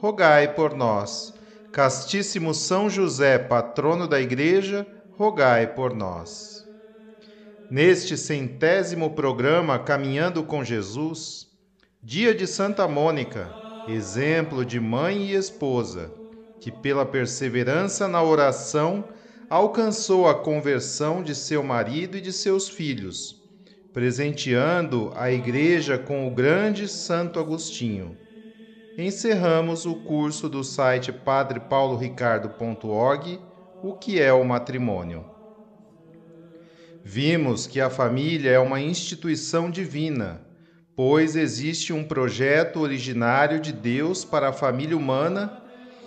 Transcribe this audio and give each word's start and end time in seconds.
rogai 0.00 0.54
por 0.54 0.76
nós. 0.76 1.34
Castíssimo 1.72 2.54
São 2.54 2.88
José, 2.88 3.36
patrono 3.36 4.06
da 4.06 4.20
Igreja, 4.20 4.86
rogai 5.16 5.66
por 5.66 5.92
nós. 5.92 6.64
Neste 7.68 8.16
centésimo 8.16 9.10
programa 9.10 9.78
Caminhando 9.78 10.44
com 10.44 10.64
Jesus, 10.64 11.48
dia 12.02 12.32
de 12.32 12.46
Santa 12.46 12.86
Mônica, 12.86 13.52
exemplo 13.88 14.64
de 14.64 14.78
mãe 14.78 15.30
e 15.30 15.34
esposa, 15.34 16.12
que 16.60 16.70
pela 16.70 17.04
perseverança 17.04 18.06
na 18.06 18.22
oração 18.22 19.04
alcançou 19.50 20.28
a 20.28 20.34
conversão 20.34 21.22
de 21.24 21.34
seu 21.34 21.62
marido 21.62 22.16
e 22.16 22.20
de 22.20 22.32
seus 22.32 22.68
filhos, 22.68 23.42
presenteando 23.92 25.12
a 25.16 25.30
Igreja 25.30 25.98
com 25.98 26.28
o 26.28 26.30
grande 26.30 26.86
Santo 26.86 27.40
Agostinho 27.40 28.16
encerramos 28.98 29.86
o 29.86 29.94
curso 29.94 30.46
do 30.48 30.64
site 30.64 31.12
padrepauloricardo.org, 31.12 33.38
o 33.80 33.94
que 33.94 34.20
é 34.20 34.32
o 34.32 34.44
matrimônio. 34.44 35.24
Vimos 37.04 37.68
que 37.68 37.80
a 37.80 37.88
família 37.88 38.50
é 38.50 38.58
uma 38.58 38.80
instituição 38.80 39.70
divina, 39.70 40.44
pois 40.96 41.36
existe 41.36 41.92
um 41.92 42.02
projeto 42.02 42.80
originário 42.80 43.60
de 43.60 43.72
Deus 43.72 44.24
para 44.24 44.48
a 44.48 44.52
família 44.52 44.96
humana 44.96 45.62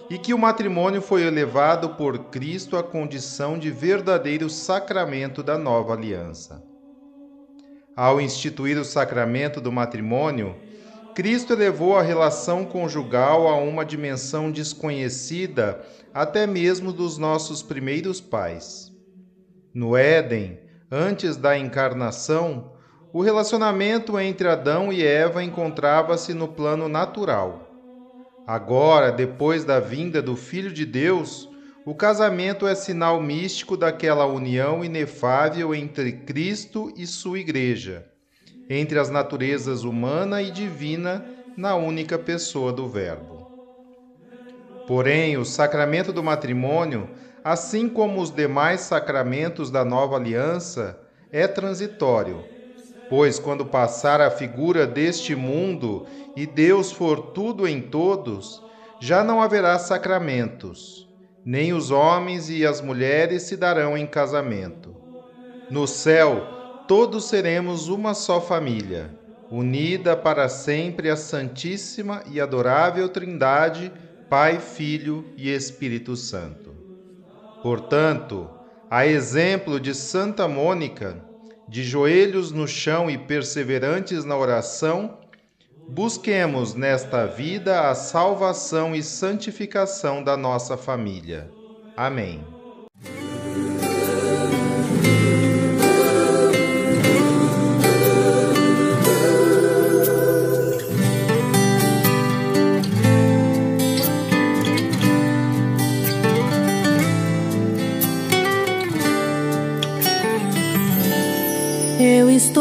e 0.10 0.18
que 0.18 0.34
o 0.34 0.38
matrimônio 0.38 1.02
foi 1.02 1.24
elevado 1.24 1.92
por 1.92 2.26
Cristo 2.26 2.76
à 2.76 2.84
condição 2.84 3.58
de 3.58 3.72
verdadeiro 3.72 4.50
sacramento 4.50 5.42
da 5.42 5.58
nova 5.58 5.94
aliança. 5.94 6.62
Ao 7.96 8.20
instituir 8.20 8.78
o 8.78 8.84
sacramento 8.84 9.62
do 9.62 9.72
matrimônio, 9.72 10.58
Cristo 11.14 11.52
elevou 11.52 11.98
a 11.98 12.02
relação 12.02 12.64
conjugal 12.64 13.48
a 13.48 13.58
uma 13.58 13.84
dimensão 13.84 14.50
desconhecida 14.50 15.82
até 16.14 16.48
mesmo 16.48 16.94
dos 16.94 17.18
nossos 17.18 17.62
primeiros 17.62 18.22
pais. 18.22 18.92
No 19.74 19.98
Éden, 19.98 20.60
antes 20.90 21.36
da 21.36 21.58
encarnação, 21.58 22.72
o 23.12 23.22
relacionamento 23.22 24.18
entre 24.18 24.48
Adão 24.48 24.92
e 24.92 25.06
Eva 25.06 25.44
encontrava-se 25.44 26.34
no 26.34 26.48
plano 26.48 26.88
natural. 26.88 27.68
Agora, 28.48 29.12
depois 29.12 29.66
da 29.66 29.80
vinda 29.80 30.22
do 30.22 30.36
Filho 30.36 30.72
de 30.72 30.86
Deus, 30.86 31.50
o 31.86 31.94
casamento 31.94 32.66
é 32.66 32.74
sinal 32.74 33.22
místico 33.22 33.76
daquela 33.76 34.26
união 34.26 34.84
inefável 34.84 35.76
entre 35.76 36.14
Cristo 36.14 36.92
e 36.96 37.06
sua 37.06 37.40
Igreja 37.40 38.11
entre 38.74 38.98
as 38.98 39.10
naturezas 39.10 39.84
humana 39.84 40.42
e 40.42 40.50
divina 40.50 41.26
na 41.58 41.76
única 41.76 42.18
pessoa 42.18 42.72
do 42.72 42.88
Verbo. 42.88 43.46
Porém, 44.88 45.36
o 45.36 45.44
sacramento 45.44 46.14
do 46.14 46.24
matrimônio, 46.24 47.10
assim 47.44 47.90
como 47.90 48.22
os 48.22 48.32
demais 48.32 48.80
sacramentos 48.80 49.70
da 49.70 49.84
nova 49.84 50.16
aliança, 50.16 50.98
é 51.34 51.46
transitório, 51.48 52.46
pois 53.10 53.38
quando 53.38 53.66
passar 53.66 54.22
a 54.22 54.32
figura 54.32 54.88
deste 54.88 55.36
mundo 55.36 56.06
e 56.34 56.46
Deus 56.46 56.94
for 56.94 57.34
tudo 57.34 57.68
em 57.68 57.82
todos, 57.82 58.64
já 59.02 59.22
não 59.22 59.42
haverá 59.42 59.78
sacramentos, 59.80 61.10
nem 61.44 61.74
os 61.74 61.92
homens 61.92 62.50
e 62.50 62.66
as 62.66 62.80
mulheres 62.80 63.44
se 63.44 63.58
darão 63.58 63.98
em 63.98 64.08
casamento. 64.08 64.96
No 65.70 65.86
céu, 65.86 66.61
todos 66.92 67.30
seremos 67.30 67.88
uma 67.88 68.14
só 68.14 68.42
família, 68.42 69.10
unida 69.50 70.14
para 70.14 70.50
sempre 70.50 71.10
à 71.10 71.16
Santíssima 71.16 72.22
e 72.30 72.42
Adorável 72.42 73.08
Trindade, 73.08 73.90
Pai, 74.30 74.60
Filho 74.60 75.24
e 75.38 75.50
Espírito 75.50 76.18
Santo. 76.18 76.76
Portanto, 77.64 78.50
a 78.90 79.08
exemplo 79.08 79.80
de 79.80 79.96
Santa 79.96 80.50
Mônica, 80.50 81.16
de 81.66 81.82
joelhos 81.82 82.52
no 82.52 82.68
chão 82.68 83.10
e 83.10 83.18
perseverantes 83.18 84.26
na 84.26 84.36
oração, 84.36 85.18
busquemos 85.88 86.74
nesta 86.74 87.26
vida 87.26 87.90
a 87.90 87.96
salvação 87.96 88.94
e 88.94 89.02
santificação 89.02 90.22
da 90.22 90.36
nossa 90.36 90.76
família. 90.76 91.50
Amém. 91.96 92.44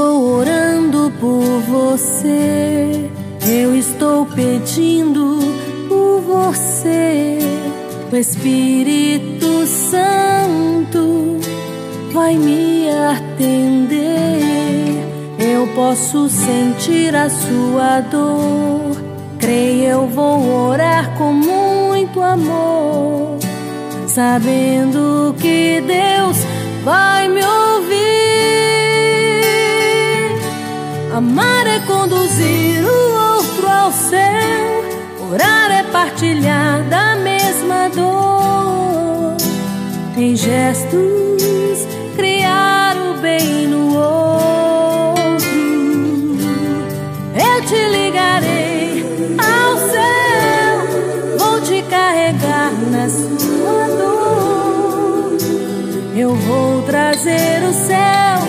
Estou 0.01 0.39
orando 0.39 1.13
por 1.21 1.45
você, 1.69 3.11
eu 3.47 3.77
estou 3.77 4.25
pedindo 4.25 5.39
por 5.89 6.23
você. 6.23 7.39
O 8.11 8.17
Espírito 8.17 9.67
Santo 9.67 11.39
vai 12.13 12.35
me 12.37 12.89
atender. 12.89 14.01
Eu 15.39 15.67
posso 15.75 16.31
sentir 16.31 17.15
a 17.15 17.29
sua 17.29 18.01
dor. 18.01 18.97
Creio, 19.39 19.85
eu 19.85 20.07
vou 20.07 20.69
orar 20.69 21.15
com 21.19 21.35
muito 21.35 22.23
amor, 22.23 23.39
sabendo 24.07 25.35
que 25.39 25.83
Deus 25.83 26.39
vai 26.85 27.29
me 27.29 27.43
ouvir. 27.45 28.30
Amar 31.21 31.67
é 31.67 31.81
conduzir 31.81 32.83
o 32.83 33.37
outro 33.37 33.69
ao 33.69 33.93
céu, 33.93 35.29
orar 35.31 35.71
é 35.71 35.83
partilhar 35.83 36.83
da 36.85 37.15
mesma 37.15 37.91
dor. 37.91 39.37
Em 40.17 40.35
gestos, 40.35 41.87
criar 42.17 42.97
o 42.97 43.21
bem 43.21 43.67
no 43.67 43.99
outro. 43.99 45.51
Eu 47.35 47.67
te 47.67 47.89
ligarei 47.91 49.05
ao 49.37 49.77
céu, 49.77 51.37
vou 51.39 51.61
te 51.61 51.83
carregar 51.83 52.73
na 52.91 53.11
sua 53.11 53.87
dor. 53.99 55.37
Eu 56.17 56.35
vou 56.35 56.81
trazer 56.81 57.63
o 57.63 57.75
céu 57.75 58.40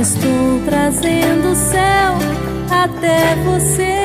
Estou 0.00 0.64
trazendo 0.64 1.50
o 1.50 1.56
céu 1.56 2.14
até 2.70 3.34
você. 3.42 3.98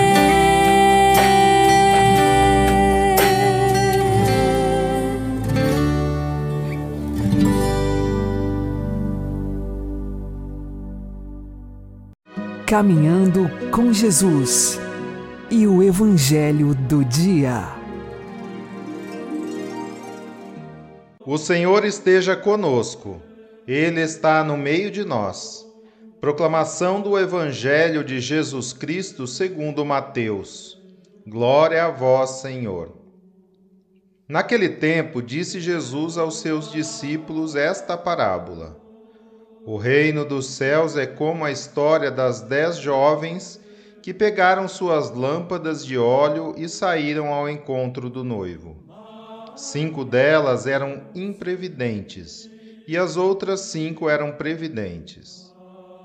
Caminhando 12.66 13.48
com 13.69 13.94
Jesus 13.94 14.80
e 15.51 15.68
o 15.68 15.84
Evangelho 15.84 16.74
do 16.74 17.06
Dia. 17.06 17.68
O 21.24 21.38
Senhor 21.38 21.86
esteja 21.86 22.36
conosco, 22.36 23.22
Ele 23.68 24.01
está 24.01 24.44
no 24.44 24.57
meio 24.57 24.89
de 24.89 25.06
nós. 25.06 25.72
Proclamação 26.24 27.02
do 27.02 27.20
Evangelho 27.20 28.02
de 28.02 28.22
Jesus 28.22 28.72
Cristo 28.72 29.28
segundo 29.28 29.84
Mateus. 29.84 30.78
Glória 31.28 31.84
a 31.84 31.92
vós, 31.92 32.40
Senhor. 32.40 32.94
Naquele 34.30 34.70
tempo, 34.70 35.22
disse 35.22 35.60
Jesus 35.60 36.18
aos 36.18 36.40
seus 36.40 36.72
discípulos 36.72 37.58
esta 37.58 37.98
parábola. 37.98 38.74
O 39.66 39.75
reino 39.75 40.24
dos 40.24 40.46
céus 40.46 40.96
é 40.96 41.06
como 41.06 41.44
a 41.44 41.52
história 41.52 42.10
das 42.10 42.40
dez 42.40 42.78
jovens 42.78 43.60
que 44.02 44.14
pegaram 44.14 44.66
suas 44.66 45.12
lâmpadas 45.12 45.86
de 45.86 45.98
óleo 45.98 46.56
e 46.56 46.70
saíram 46.70 47.34
ao 47.34 47.50
encontro 47.50 48.10
do 48.10 48.24
noivo. 48.24 48.78
Cinco 49.58 50.06
delas 50.06 50.68
eram 50.68 51.04
imprevidentes 51.14 52.50
e 52.88 52.98
as 52.98 53.18
outras 53.18 53.60
cinco 53.60 54.10
eram 54.10 54.31
previdentes. 54.31 55.43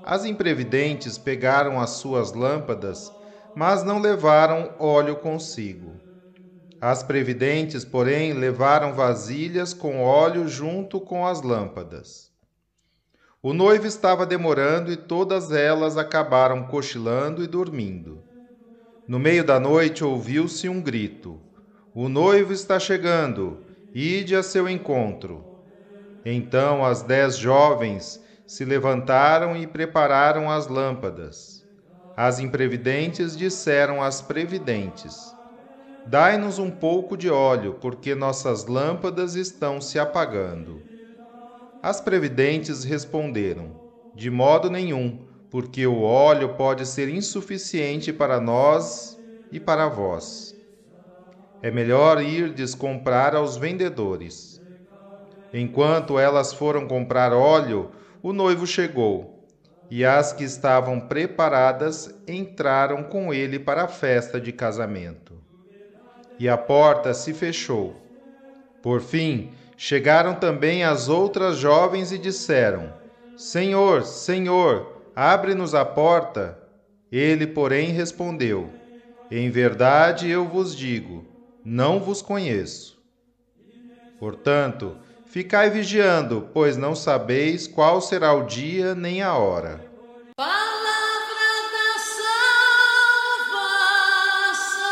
As 0.01 0.25
imprevidentes 0.25 1.17
pegaram 1.17 1.79
as 1.79 1.91
suas 1.91 2.31
lâmpadas, 2.33 3.11
mas 3.53 3.83
não 3.83 3.99
levaram 3.99 4.73
óleo 4.79 5.17
consigo. 5.17 5.99
As 6.79 7.03
previdentes, 7.03 7.83
porém, 7.83 8.31
levaram 8.31 8.93
vasilhas 8.93 9.73
com 9.73 10.01
óleo 10.01 10.47
junto 10.47 11.01
com 11.01 11.27
as 11.27 11.41
lâmpadas. 11.41 12.31
O 13.41 13.53
noivo 13.53 13.85
estava 13.85 14.25
demorando 14.25 14.91
e 14.91 14.95
todas 14.95 15.51
elas 15.51 15.97
acabaram 15.97 16.63
cochilando 16.67 17.43
e 17.43 17.47
dormindo. 17.47 18.23
No 19.05 19.19
meio 19.19 19.43
da 19.43 19.59
noite 19.59 20.03
ouviu-se 20.03 20.69
um 20.69 20.81
grito: 20.81 21.41
O 21.93 22.07
noivo 22.07 22.53
está 22.53 22.79
chegando, 22.79 23.65
ide 23.93 24.35
a 24.35 24.43
seu 24.43 24.69
encontro. 24.69 25.45
Então 26.23 26.85
as 26.85 27.01
dez 27.01 27.37
jovens 27.37 28.21
se 28.49 28.65
levantaram 28.65 29.55
e 29.55 29.67
prepararam 29.67 30.49
as 30.49 30.65
lâmpadas. 30.67 31.63
As 32.17 32.39
imprevidentes 32.39 33.37
disseram 33.37 34.01
às 34.01 34.23
previdentes: 34.23 35.35
Dai-nos 36.03 36.57
um 36.57 36.71
pouco 36.71 37.15
de 37.15 37.29
óleo, 37.29 37.75
porque 37.75 38.15
nossas 38.15 38.65
lâmpadas 38.65 39.35
estão 39.35 39.79
se 39.79 39.99
apagando. 39.99 40.83
As 41.79 42.01
previdentes 42.01 42.83
responderam: 42.83 43.75
De 44.15 44.31
modo 44.31 44.67
nenhum, 44.67 45.27
porque 45.47 45.85
o 45.85 46.01
óleo 46.01 46.55
pode 46.55 46.87
ser 46.87 47.07
insuficiente 47.07 48.11
para 48.11 48.41
nós 48.41 49.15
e 49.51 49.59
para 49.59 49.87
vós. 49.87 50.55
É 51.61 51.69
melhor 51.69 52.19
irdes 52.19 52.73
comprar 52.73 53.35
aos 53.35 53.57
vendedores. 53.57 54.59
Enquanto 55.53 56.17
elas 56.17 56.51
foram 56.51 56.87
comprar 56.87 57.31
óleo, 57.31 57.91
o 58.21 58.33
noivo 58.33 58.67
chegou, 58.67 59.47
e 59.89 60.05
as 60.05 60.31
que 60.33 60.43
estavam 60.43 60.99
preparadas 60.99 62.13
entraram 62.27 63.03
com 63.03 63.33
ele 63.33 63.57
para 63.57 63.83
a 63.83 63.87
festa 63.87 64.39
de 64.39 64.51
casamento. 64.51 65.33
E 66.37 66.47
a 66.47 66.57
porta 66.57 67.13
se 67.13 67.33
fechou. 67.33 67.95
Por 68.81 69.01
fim, 69.01 69.51
chegaram 69.75 70.35
também 70.35 70.83
as 70.83 71.09
outras 71.09 71.57
jovens 71.57 72.11
e 72.11 72.17
disseram: 72.17 72.93
Senhor, 73.35 74.03
Senhor, 74.03 75.01
abre-nos 75.15 75.73
a 75.73 75.83
porta. 75.83 76.57
Ele, 77.11 77.47
porém, 77.47 77.91
respondeu: 77.91 78.69
Em 79.31 79.49
verdade 79.49 80.29
eu 80.29 80.47
vos 80.47 80.75
digo, 80.75 81.25
não 81.65 81.99
vos 81.99 82.21
conheço. 82.21 82.99
Portanto, 84.19 84.97
ficai 85.29 85.69
vigiando, 85.69 86.49
pois 86.53 86.75
não 86.75 86.95
sabeis 86.95 87.67
qual 87.67 88.01
será 88.01 88.33
o 88.33 88.43
dia 88.43 88.95
nem 88.95 89.21
a 89.21 89.35
hora. 89.35 89.79
Palavra 90.35 90.57
da 91.71 91.99
salvação. 94.49 94.89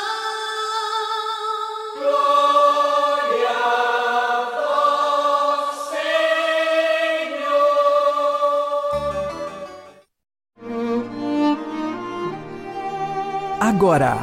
Agora, 13.60 14.16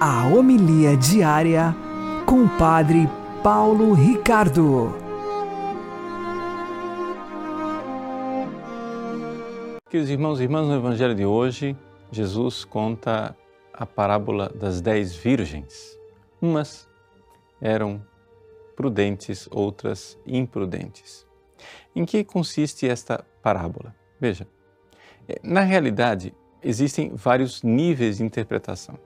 a 0.00 0.28
homilia 0.28 0.96
diária 0.96 1.74
com 2.24 2.44
o 2.44 2.48
Padre 2.50 3.08
Paulo 3.42 3.92
Ricardo. 3.94 5.05
Queridos 9.96 10.10
irmãos 10.10 10.40
e 10.40 10.42
irmãs, 10.42 10.66
no 10.68 10.74
Evangelho 10.74 11.14
de 11.14 11.24
hoje, 11.24 11.74
Jesus 12.12 12.66
conta 12.66 13.34
a 13.72 13.86
parábola 13.86 14.52
das 14.54 14.82
dez 14.82 15.16
virgens. 15.16 15.98
Umas 16.38 16.86
eram 17.62 18.04
prudentes, 18.76 19.48
outras 19.50 20.18
imprudentes. 20.26 21.26
Em 21.94 22.04
que 22.04 22.22
consiste 22.24 22.86
esta 22.86 23.24
parábola? 23.42 23.96
Veja, 24.20 24.46
eh, 25.26 25.40
na 25.42 25.62
realidade, 25.62 26.34
existem 26.62 27.12
vários 27.14 27.62
níveis 27.62 28.18
de 28.18 28.22
interpretação. 28.22 28.98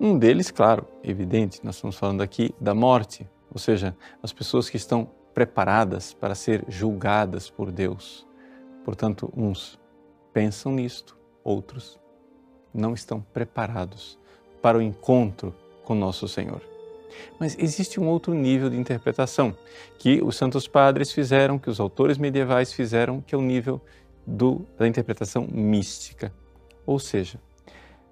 Um 0.00 0.18
deles, 0.18 0.50
claro, 0.50 0.88
evidente, 1.04 1.60
nós 1.62 1.76
estamos 1.76 1.96
falando 1.96 2.20
aqui 2.20 2.52
da 2.60 2.74
morte, 2.74 3.24
ou 3.48 3.60
seja, 3.60 3.96
as 4.20 4.32
pessoas 4.32 4.68
que 4.68 4.76
estão 4.76 5.08
preparadas 5.32 6.12
para 6.12 6.34
ser 6.34 6.64
julgadas 6.66 7.48
por 7.48 7.70
Deus. 7.70 8.27
Portanto, 8.88 9.30
uns 9.36 9.78
pensam 10.32 10.72
nisto, 10.72 11.14
outros 11.44 12.00
não 12.72 12.94
estão 12.94 13.20
preparados 13.20 14.18
para 14.62 14.78
o 14.78 14.80
encontro 14.80 15.54
com 15.84 15.94
nosso 15.94 16.26
Senhor. 16.26 16.62
Mas 17.38 17.54
existe 17.58 18.00
um 18.00 18.08
outro 18.08 18.32
nível 18.32 18.70
de 18.70 18.78
interpretação 18.78 19.54
que 19.98 20.22
os 20.22 20.36
santos 20.36 20.66
padres 20.66 21.12
fizeram, 21.12 21.58
que 21.58 21.68
os 21.68 21.78
autores 21.78 22.16
medievais 22.16 22.72
fizeram, 22.72 23.20
que 23.20 23.34
é 23.34 23.38
o 23.38 23.42
nível 23.42 23.78
do, 24.26 24.64
da 24.78 24.88
interpretação 24.88 25.46
mística. 25.46 26.32
Ou 26.86 26.98
seja, 26.98 27.38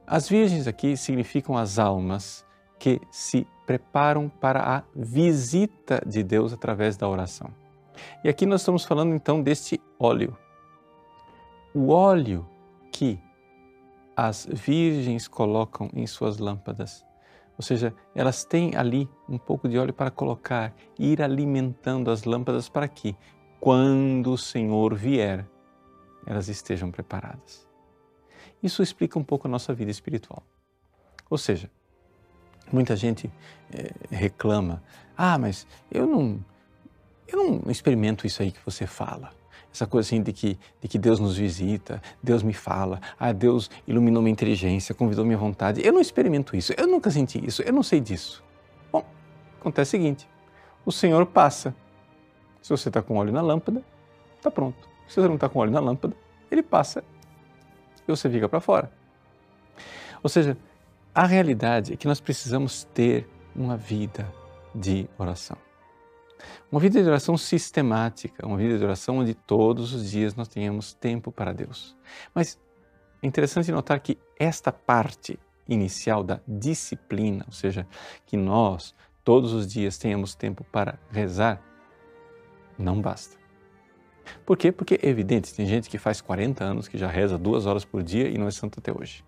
as 0.06 0.28
virgens 0.28 0.66
aqui 0.66 0.94
significam 0.94 1.56
as 1.56 1.78
almas 1.78 2.44
que 2.78 3.00
se 3.10 3.46
preparam 3.64 4.28
para 4.28 4.60
a 4.60 4.82
visita 4.94 6.02
de 6.06 6.22
Deus 6.22 6.52
através 6.52 6.98
da 6.98 7.08
oração. 7.08 7.48
E 8.22 8.28
aqui 8.28 8.44
nós 8.44 8.60
estamos 8.60 8.84
falando 8.84 9.14
então 9.14 9.42
deste 9.42 9.80
óleo. 9.98 10.36
O 11.76 11.90
óleo 11.90 12.48
que 12.90 13.20
as 14.16 14.48
virgens 14.50 15.28
colocam 15.28 15.90
em 15.92 16.06
suas 16.06 16.38
lâmpadas. 16.38 17.04
Ou 17.58 17.62
seja, 17.62 17.94
elas 18.14 18.46
têm 18.46 18.74
ali 18.74 19.06
um 19.28 19.36
pouco 19.36 19.68
de 19.68 19.78
óleo 19.78 19.92
para 19.92 20.10
colocar 20.10 20.74
ir 20.98 21.20
alimentando 21.20 22.10
as 22.10 22.24
lâmpadas 22.24 22.70
para 22.70 22.88
que, 22.88 23.14
quando 23.60 24.32
o 24.32 24.38
Senhor 24.38 24.94
vier, 24.94 25.46
elas 26.24 26.48
estejam 26.48 26.90
preparadas. 26.90 27.68
Isso 28.62 28.82
explica 28.82 29.18
um 29.18 29.24
pouco 29.24 29.46
a 29.46 29.50
nossa 29.50 29.74
vida 29.74 29.90
espiritual. 29.90 30.42
Ou 31.28 31.36
seja, 31.36 31.70
muita 32.72 32.96
gente 32.96 33.30
é, 33.70 33.92
reclama: 34.08 34.82
ah, 35.14 35.36
mas 35.36 35.66
eu 35.90 36.06
não, 36.06 36.42
eu 37.28 37.36
não 37.36 37.70
experimento 37.70 38.26
isso 38.26 38.40
aí 38.40 38.50
que 38.50 38.64
você 38.64 38.86
fala 38.86 39.30
essa 39.76 39.86
coisa 39.86 40.08
assim 40.08 40.22
de 40.22 40.32
que, 40.32 40.58
de 40.80 40.88
que 40.88 40.98
Deus 40.98 41.20
nos 41.20 41.36
visita, 41.36 42.02
Deus 42.22 42.42
me 42.42 42.54
fala, 42.54 43.00
ah, 43.18 43.32
Deus 43.32 43.70
iluminou 43.86 44.22
minha 44.22 44.32
inteligência, 44.32 44.94
convidou 44.94 45.24
minha 45.24 45.36
vontade. 45.36 45.84
Eu 45.84 45.92
não 45.92 46.00
experimento 46.00 46.56
isso, 46.56 46.72
eu 46.76 46.86
nunca 46.86 47.10
senti 47.10 47.44
isso, 47.44 47.62
eu 47.62 47.72
não 47.72 47.82
sei 47.82 48.00
disso. 48.00 48.42
Bom, 48.90 49.04
acontece 49.60 49.90
o 49.90 49.92
seguinte: 49.92 50.28
o 50.84 50.90
Senhor 50.90 51.26
passa. 51.26 51.74
Se 52.62 52.70
você 52.70 52.88
está 52.88 53.00
com 53.00 53.16
óleo 53.16 53.32
na 53.32 53.40
lâmpada, 53.42 53.84
está 54.36 54.50
pronto. 54.50 54.88
Se 55.06 55.20
você 55.20 55.28
não 55.28 55.36
está 55.36 55.48
com 55.48 55.60
óleo 55.60 55.70
na 55.70 55.78
lâmpada, 55.78 56.16
ele 56.50 56.62
passa 56.62 57.04
e 58.08 58.10
você 58.10 58.28
fica 58.28 58.48
para 58.48 58.60
fora. 58.60 58.90
Ou 60.22 60.28
seja, 60.28 60.56
a 61.14 61.26
realidade 61.26 61.92
é 61.92 61.96
que 61.96 62.08
nós 62.08 62.20
precisamos 62.20 62.84
ter 62.92 63.28
uma 63.54 63.76
vida 63.76 64.26
de 64.74 65.08
oração. 65.16 65.65
Uma 66.70 66.80
vida 66.80 67.02
de 67.02 67.08
oração 67.08 67.36
sistemática, 67.36 68.46
uma 68.46 68.56
vida 68.56 68.78
de 68.78 68.84
oração 68.84 69.18
onde 69.18 69.34
todos 69.34 69.92
os 69.92 70.10
dias 70.10 70.34
nós 70.34 70.48
tenhamos 70.48 70.92
tempo 70.92 71.32
para 71.32 71.52
Deus. 71.52 71.96
Mas 72.34 72.58
é 73.22 73.26
interessante 73.26 73.70
notar 73.72 74.00
que 74.00 74.18
esta 74.38 74.70
parte 74.72 75.38
inicial 75.68 76.22
da 76.22 76.40
disciplina, 76.46 77.44
ou 77.46 77.52
seja, 77.52 77.86
que 78.24 78.36
nós 78.36 78.94
todos 79.24 79.52
os 79.52 79.66
dias 79.66 79.98
tenhamos 79.98 80.34
tempo 80.34 80.64
para 80.64 80.98
rezar, 81.10 81.60
não 82.78 83.00
basta. 83.00 83.36
Por 84.44 84.56
quê? 84.56 84.70
Porque 84.70 84.98
é 85.02 85.08
evidente, 85.08 85.54
tem 85.54 85.66
gente 85.66 85.88
que 85.88 85.98
faz 85.98 86.20
40 86.20 86.62
anos 86.62 86.88
que 86.88 86.98
já 86.98 87.08
reza 87.08 87.38
duas 87.38 87.66
horas 87.66 87.84
por 87.84 88.02
dia 88.02 88.28
e 88.28 88.38
não 88.38 88.46
é 88.46 88.50
santo 88.50 88.78
até 88.78 88.92
hoje. 88.92 89.24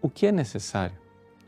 O 0.00 0.10
que 0.10 0.26
é 0.26 0.32
necessário 0.32 0.96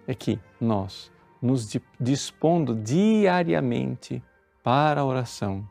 é 0.07 0.15
que 0.15 0.41
nós 0.61 1.13
nos 1.47 1.79
dispondo 2.01 2.75
diariamente 2.75 4.23
para 4.65 5.01
a 5.01 5.05
oração, 5.05 5.67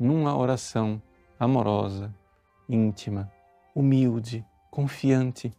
numa 0.00 0.36
oração 0.36 1.00
amorosa, 1.38 2.12
íntima, 2.68 3.30
humilde, 3.72 4.44
confiante, 4.68 5.52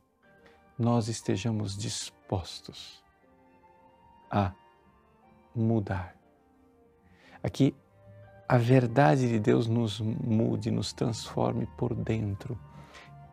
nós 0.77 1.07
estejamos 1.07 1.77
dispostos 1.77 3.01
a 4.29 4.51
mudar. 5.55 6.13
Aqui, 7.41 7.73
a 8.49 8.57
verdade 8.57 9.29
de 9.29 9.39
Deus 9.39 9.65
nos 9.65 10.01
mude, 10.01 10.69
nos 10.71 10.91
transforme 10.91 11.67
por 11.77 11.95
dentro, 11.95 12.59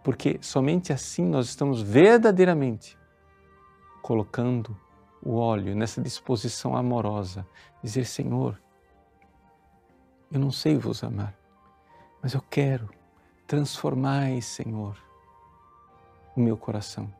porque 0.04 0.38
somente 0.40 0.92
assim 0.92 1.24
nós 1.24 1.46
estamos 1.46 1.82
verdadeiramente 1.82 2.96
colocando 4.00 4.83
o 5.24 5.36
óleo, 5.36 5.74
nessa 5.74 6.02
disposição 6.02 6.76
amorosa, 6.76 7.46
dizer: 7.82 8.04
Senhor, 8.04 8.60
eu 10.30 10.38
não 10.38 10.50
sei 10.50 10.76
vos 10.76 11.02
amar, 11.02 11.34
mas 12.22 12.34
eu 12.34 12.42
quero. 12.42 12.88
Transformai, 13.46 14.40
Senhor, 14.40 14.96
o 16.36 16.40
meu 16.40 16.56
coração, 16.56 17.12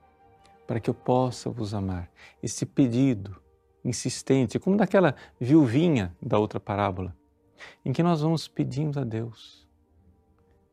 para 0.67 0.81
que 0.81 0.89
eu 0.89 0.95
possa 0.95 1.51
vos 1.51 1.75
amar. 1.75 2.11
Esse 2.43 2.65
pedido 2.65 3.37
insistente, 3.85 4.59
como 4.59 4.77
daquela 4.77 5.15
viuvinha 5.39 6.17
da 6.21 6.39
outra 6.39 6.59
parábola, 6.59 7.15
em 7.85 7.93
que 7.93 8.03
nós 8.03 8.23
vamos 8.23 8.49
pedindo 8.49 8.99
a 8.99 9.05
Deus. 9.05 9.65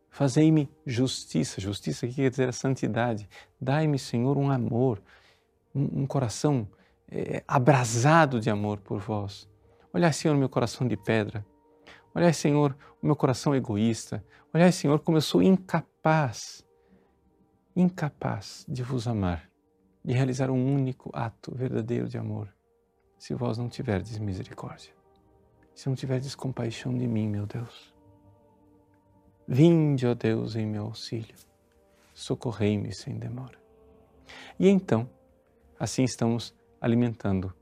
Fazei-me 0.09 0.69
justiça, 0.85 1.61
justiça 1.61 2.07
que 2.07 2.15
quer 2.15 2.29
dizer 2.29 2.49
a 2.49 2.53
santidade. 2.53 3.29
Dai-me, 3.59 3.99
Senhor, 3.99 4.37
um 4.37 4.49
amor, 4.49 5.01
um, 5.73 6.01
um 6.01 6.07
coração 6.07 6.67
é, 7.11 7.43
abrasado 7.47 8.39
de 8.39 8.49
amor 8.49 8.79
por 8.79 8.99
vós. 8.99 9.49
Olhai, 9.93 10.13
Senhor, 10.13 10.35
meu 10.37 10.47
coração 10.47 10.87
de 10.87 10.95
pedra. 10.95 11.45
Olhai, 12.15 12.33
Senhor, 12.33 12.75
o 13.01 13.05
meu 13.05 13.15
coração 13.15 13.53
egoísta. 13.53 14.23
Olhai, 14.53 14.71
Senhor, 14.71 14.99
como 14.99 15.17
eu 15.17 15.21
sou 15.21 15.43
incapaz, 15.43 16.65
incapaz 17.75 18.65
de 18.67 18.81
vos 18.83 19.07
amar, 19.07 19.49
de 20.03 20.13
realizar 20.13 20.49
um 20.49 20.73
único 20.73 21.09
ato 21.13 21.53
verdadeiro 21.53 22.07
de 22.07 22.17
amor, 22.17 22.53
se 23.17 23.33
vós 23.33 23.57
não 23.57 23.69
tiverdes 23.69 24.17
misericórdia, 24.17 24.93
se 25.75 25.87
não 25.87 25.95
tiverdes 25.95 26.33
compaixão 26.33 26.97
de 26.97 27.07
mim, 27.07 27.27
meu 27.27 27.45
Deus. 27.45 27.93
Vinde, 29.47 30.07
ó 30.07 30.13
Deus, 30.13 30.55
em 30.55 30.65
meu 30.65 30.85
auxílio, 30.85 31.35
socorrei-me 32.13 32.93
sem 32.93 33.17
demora. 33.17 33.59
E 34.57 34.69
então, 34.69 35.09
assim 35.79 36.03
estamos 36.03 36.53
alimentando 36.81 37.53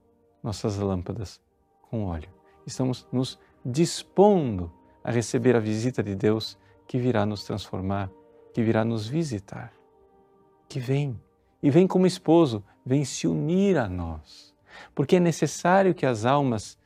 nossas 0.42 0.78
lâmpadas 0.78 1.42
com 1.82 2.06
óleo. 2.06 2.30
Estamos 2.66 3.08
nos 3.12 3.38
dispondo 3.64 4.72
a 5.04 5.12
receber 5.12 5.56
a 5.56 5.60
visita 5.60 6.02
de 6.02 6.16
Deus 6.16 6.58
que 6.88 6.98
virá 6.98 7.26
nos 7.26 7.44
transformar, 7.44 8.10
que 8.54 8.64
virá 8.64 8.84
nos 8.86 9.08
visitar, 9.08 9.74
que 10.68 10.80
vem 10.80 11.22
e 11.62 11.70
vem 11.70 11.86
como 11.86 12.08
esposo, 12.08 12.64
vem 12.86 13.04
se 13.04 13.28
unir 13.28 13.78
a 13.78 13.90
nós, 13.90 14.56
porque 14.96 15.18
é 15.18 15.20
necessário 15.20 15.94
que 15.94 16.06
as 16.06 16.26
almas 16.26 16.80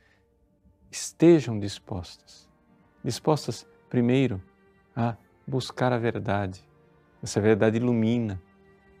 estejam 0.90 1.58
dispostas 1.58 2.44
dispostas, 3.04 3.66
primeiro, 3.90 4.42
a 4.96 5.14
buscar 5.46 5.92
a 5.92 5.98
verdade. 5.98 6.66
Essa 7.22 7.40
verdade 7.40 7.76
ilumina, 7.76 8.40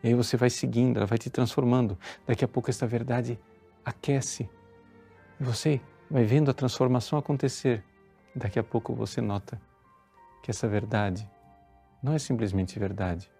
e 0.04 0.08
aí 0.08 0.14
você 0.14 0.36
vai 0.36 0.50
seguindo, 0.50 0.98
ela 0.98 1.06
vai 1.06 1.16
te 1.16 1.30
transformando. 1.30 1.98
Daqui 2.26 2.44
a 2.44 2.48
pouco 2.48 2.68
essa 2.68 2.86
verdade 2.86 3.40
aquece. 3.82 4.50
E 5.40 5.42
você 5.42 5.80
vai 6.10 6.24
vendo 6.24 6.50
a 6.50 6.54
transformação 6.54 7.18
acontecer. 7.18 7.82
Daqui 8.36 8.58
a 8.58 8.62
pouco 8.62 8.94
você 8.94 9.22
nota 9.22 9.58
que 10.42 10.50
essa 10.50 10.68
verdade 10.68 11.26
não 12.02 12.12
é 12.12 12.18
simplesmente 12.18 12.78
verdade. 12.78 13.32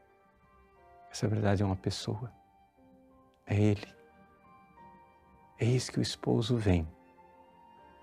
Essa 1.13 1.29
verdade 1.29 1.63
é 1.63 1.67
uma 1.67 1.77
pessoa. 1.77 2.33
É 3.47 3.55
Ele. 3.61 3.87
Eis 5.61 5.91
que 5.91 5.99
o 5.99 6.03
esposo 6.03 6.57
vem. 6.57 6.89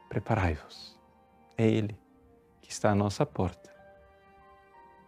Preparai-vos. 0.07 0.99
É 1.57 1.65
Ele 1.65 1.99
que 2.61 2.71
está 2.71 2.91
à 2.91 2.95
nossa 2.95 3.25
porta 3.25 3.73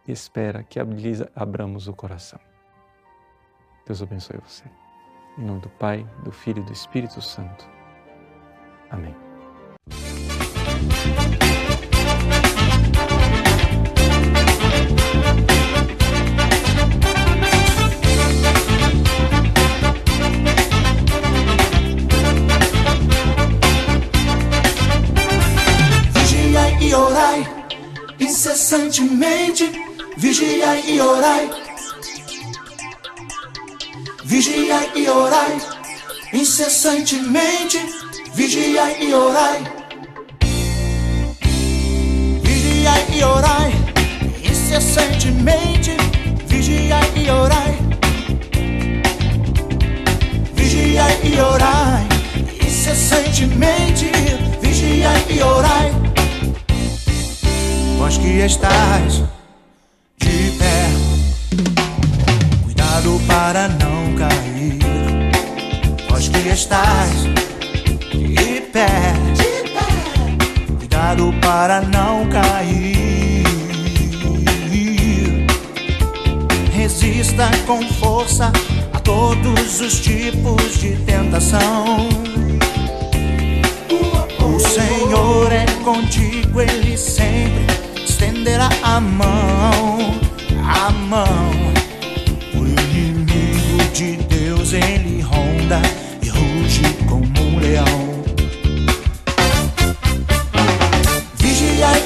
e 0.07 0.11
espera 0.11 0.63
que 0.63 0.79
abramos 1.35 1.87
o 1.87 1.93
coração. 1.93 2.39
Deus 3.85 4.01
abençoe 4.01 4.37
você. 4.37 4.63
Em 5.37 5.43
nome 5.43 5.59
do 5.59 5.69
Pai, 5.69 6.07
do 6.23 6.31
Filho 6.31 6.61
e 6.61 6.65
do 6.65 6.71
Espírito 6.71 7.21
Santo. 7.21 7.67
Amém. 8.89 9.13
Vigiai 26.13 26.83
e 26.83 26.93
orai, 26.93 27.65
incessantemente, 28.19 29.71
vigiai 30.15 30.89
e 30.89 31.01
orai 31.01 31.62
Vigiai 34.33 34.89
e 34.95 35.07
orai, 35.11 35.61
incessantemente, 36.33 37.79
vigiai 38.33 38.95
e 38.99 39.13
orai. 39.13 39.63
Vigiai 42.41 43.05
e 43.15 43.23
orai, 43.23 43.71
incessantemente, 44.41 45.95
vigiai 46.47 47.11
e 47.13 47.29
orai. 47.29 47.77
Vigiai 50.55 51.19
e 51.21 51.39
orai, 51.39 52.07
incessantemente, 52.59 54.09
vigiai 54.61 55.25
e 55.29 55.43
orai. 55.43 55.91
Vós 57.99 58.17
que 58.17 58.39
estás 58.39 59.32
estás 66.63 67.23
de 68.13 68.61
pé, 68.71 68.87
cuidado 70.77 71.33
para 71.41 71.81
não 71.81 72.25
cair. 72.29 73.43
resista 76.71 77.49
com 77.67 77.81
força 77.99 78.51
a 78.93 78.99
todos 78.99 79.81
os 79.81 79.99
tipos 79.99 80.79
de 80.79 80.95
tentação. 81.05 82.07
O 84.39 84.59
Senhor 84.59 85.51
é 85.51 85.65
contigo, 85.83 86.61
Ele 86.61 86.97
sempre 86.97 87.65
estenderá 88.05 88.69
a 88.83 89.01
mão, 89.01 90.15
a 90.65 90.89
mão. 90.91 91.51
O 92.55 92.65
inimigo 92.65 93.83
de 93.93 94.15
Deus, 94.15 94.71
ele 94.71 95.12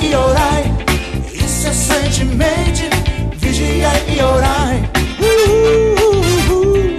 e 0.09 0.15
orai, 0.15 0.63
incessantemente. 1.33 2.89
Vigiai 3.35 4.03
e 4.15 4.21
orai. 4.21 4.89
Uh, 5.19 5.27
uh, 6.01 6.53
uh, 6.53 6.95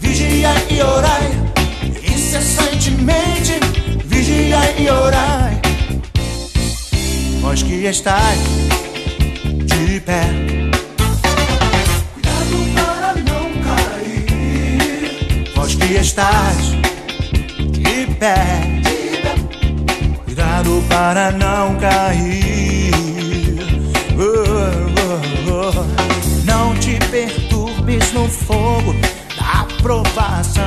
vigiai 0.00 0.66
e 0.70 0.82
orai, 0.82 1.30
incessantemente. 2.02 3.58
Vigiai 4.04 4.74
e 4.78 4.90
orai. 4.90 5.60
Vós 7.40 7.62
que 7.62 7.86
estáis 7.86 8.40
de 9.64 10.00
pé. 10.00 10.22
Cuidado 12.14 12.56
para 12.74 13.14
não 13.28 13.46
cair. 13.66 15.50
Vós 15.54 15.74
que 15.74 15.94
estás 15.94 16.76
de 17.70 18.06
pé. 18.18 18.82
Cuidado 20.24 20.82
para 20.88 21.30
não 21.32 21.76
cair. 21.76 22.51
Provação. 29.82 30.62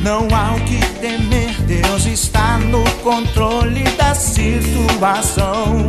Não 0.00 0.28
há 0.32 0.54
o 0.54 0.60
que 0.60 0.80
temer, 1.00 1.60
Deus 1.62 2.06
está 2.06 2.56
no 2.58 2.82
controle 3.02 3.82
da 3.98 4.14
situação. 4.14 5.86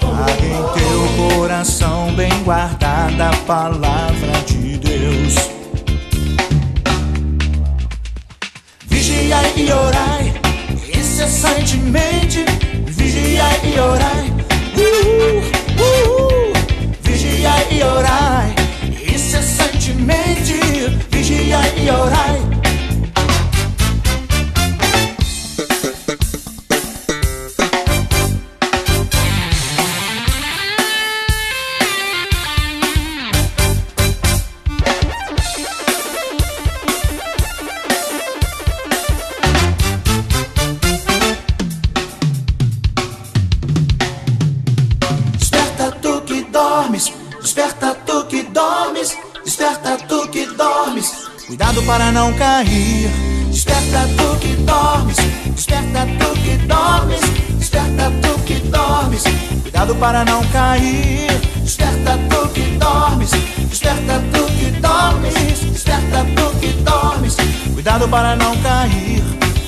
Guarda 0.00 0.46
em 0.46 0.64
teu 0.74 1.38
coração 1.38 2.12
bem 2.14 2.32
guardada 2.42 3.28
a 3.28 3.36
palavra 3.46 4.32
de 4.46 4.78
Deus. 4.78 5.34
Vigiai 8.86 9.52
e 9.56 9.70
orai 9.70 10.34
incessantemente. 10.96 12.44
Vigiai 12.86 13.60
e 13.64 13.78
orai. 13.78 14.32
Uh, 14.76 15.38
uh, 15.80 16.10
uh. 16.10 16.13
Vigiai 17.44 17.78
e 17.78 17.84
orai 17.84 18.54
incessantemente. 19.12 20.96
Vigiai 21.10 21.86
e 21.86 21.90
orai. 21.90 22.53
Cuidado 59.84 60.00
para 60.00 60.24
não 60.24 60.42
cair. 60.46 61.28
Desperta 61.62 62.18
tu 62.30 62.48
que 62.54 62.62
dormes, 62.78 63.30
desperta 63.68 64.18
tu 64.32 64.46
que 64.46 64.70
dormes, 64.80 65.34
desperta 65.60 66.24
tu 66.34 66.58
que 66.58 66.72
dormes. 66.82 67.36
Cuidado 67.74 68.08
para 68.08 68.34
não 68.34 68.56
cair. 68.62 69.22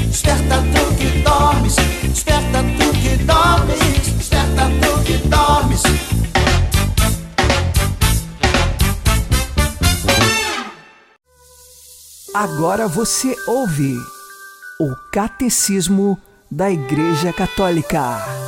Desperta 0.07 0.57
tu 0.73 0.95
que 0.97 1.19
dormes, 1.19 1.77
desperta 2.03 2.63
tu 2.79 2.93
que 2.99 3.17
dormes, 3.25 3.79
desperta 4.17 4.71
tu 4.81 5.05
que 5.05 5.19
dormes. 5.29 5.83
Agora 12.33 12.89
você 12.89 13.37
ouve 13.47 13.95
o 14.81 14.95
Catecismo 15.13 16.19
da 16.51 16.71
Igreja 16.71 17.35
Católica. 17.35 18.47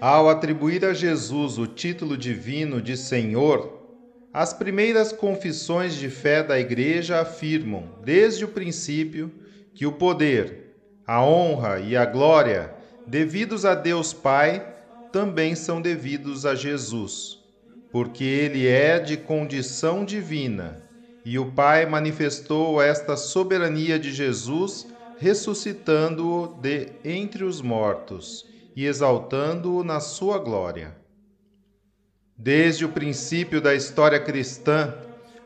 Ao 0.00 0.28
atribuir 0.28 0.84
a 0.84 0.94
Jesus 0.94 1.58
o 1.58 1.66
título 1.66 2.16
divino 2.16 2.80
de 2.80 2.96
Senhor, 2.96 3.82
as 4.32 4.54
primeiras 4.54 5.12
confissões 5.12 5.96
de 5.96 6.08
fé 6.08 6.40
da 6.40 6.56
Igreja 6.56 7.20
afirmam, 7.20 7.82
desde 8.04 8.44
o 8.44 8.48
princípio, 8.48 9.28
que 9.74 9.84
o 9.86 9.90
poder, 9.90 10.76
a 11.04 11.20
honra 11.20 11.80
e 11.80 11.96
a 11.96 12.06
glória 12.06 12.72
devidos 13.08 13.64
a 13.64 13.74
Deus 13.74 14.12
Pai 14.12 14.64
também 15.10 15.56
são 15.56 15.82
devidos 15.82 16.46
a 16.46 16.54
Jesus, 16.54 17.40
porque 17.90 18.22
ele 18.22 18.68
é 18.68 19.00
de 19.00 19.16
condição 19.16 20.04
divina, 20.04 20.80
e 21.24 21.40
o 21.40 21.50
Pai 21.50 21.86
manifestou 21.86 22.80
esta 22.80 23.16
soberania 23.16 23.98
de 23.98 24.12
Jesus, 24.12 24.86
ressuscitando-o 25.18 26.54
de 26.62 26.86
entre 27.04 27.42
os 27.42 27.60
mortos 27.60 28.47
e 28.78 28.86
exaltando-o 28.86 29.82
na 29.82 29.98
sua 29.98 30.38
glória. 30.38 30.94
Desde 32.36 32.84
o 32.84 32.88
princípio 32.88 33.60
da 33.60 33.74
história 33.74 34.20
cristã, 34.20 34.94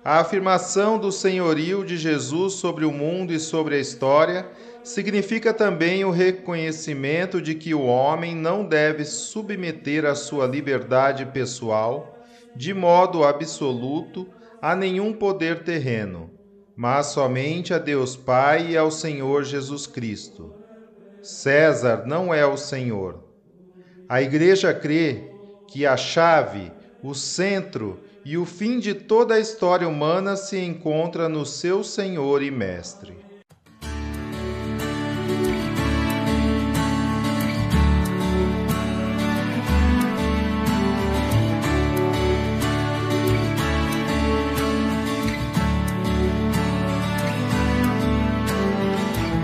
a 0.05 0.21
afirmação 0.21 0.99
do 0.99 1.11
senhorio 1.11 1.83
de 1.83 1.97
Jesus 1.97 2.53
sobre 2.53 2.85
o 2.85 2.93
mundo 2.93 3.33
e 3.33 3.41
sobre 3.41 3.77
a 3.77 3.79
história 3.79 4.47
significa 4.85 5.55
também 5.55 6.05
o 6.05 6.11
reconhecimento 6.11 7.41
de 7.41 7.55
que 7.55 7.73
o 7.73 7.87
homem 7.87 8.37
não 8.37 8.67
deve 8.67 9.03
submeter 9.07 10.05
a 10.05 10.15
sua 10.15 10.47
liberdade 10.47 11.25
pessoal, 11.25 12.19
de 12.55 12.75
modo 12.75 13.25
absoluto, 13.25 14.29
a 14.61 14.77
nenhum 14.77 15.11
poder 15.11 15.65
terreno, 15.65 16.31
mas 16.77 17.07
somente 17.07 17.73
a 17.73 17.79
Deus 17.79 18.15
Pai 18.15 18.73
e 18.73 18.77
ao 18.77 18.91
Senhor 18.91 19.43
Jesus 19.43 19.87
Cristo. 19.87 20.53
César 21.23 22.05
não 22.05 22.35
é 22.35 22.45
o 22.45 22.59
Senhor. 22.59 23.22
A 24.13 24.21
Igreja 24.21 24.75
crê 24.75 25.31
que 25.67 25.87
a 25.87 25.97
chave, 25.97 26.71
o 27.03 27.15
centro 27.15 27.99
e 28.23 28.37
o 28.37 28.45
fim 28.45 28.79
de 28.79 28.93
toda 28.93 29.37
a 29.37 29.41
história 29.41 29.89
humana 29.89 30.37
se 30.37 30.59
encontra 30.59 31.31
no 31.31 31.47
seu 31.47 31.83
Senhor 31.83 32.43
e 32.43 32.51
Mestre. 32.51 33.17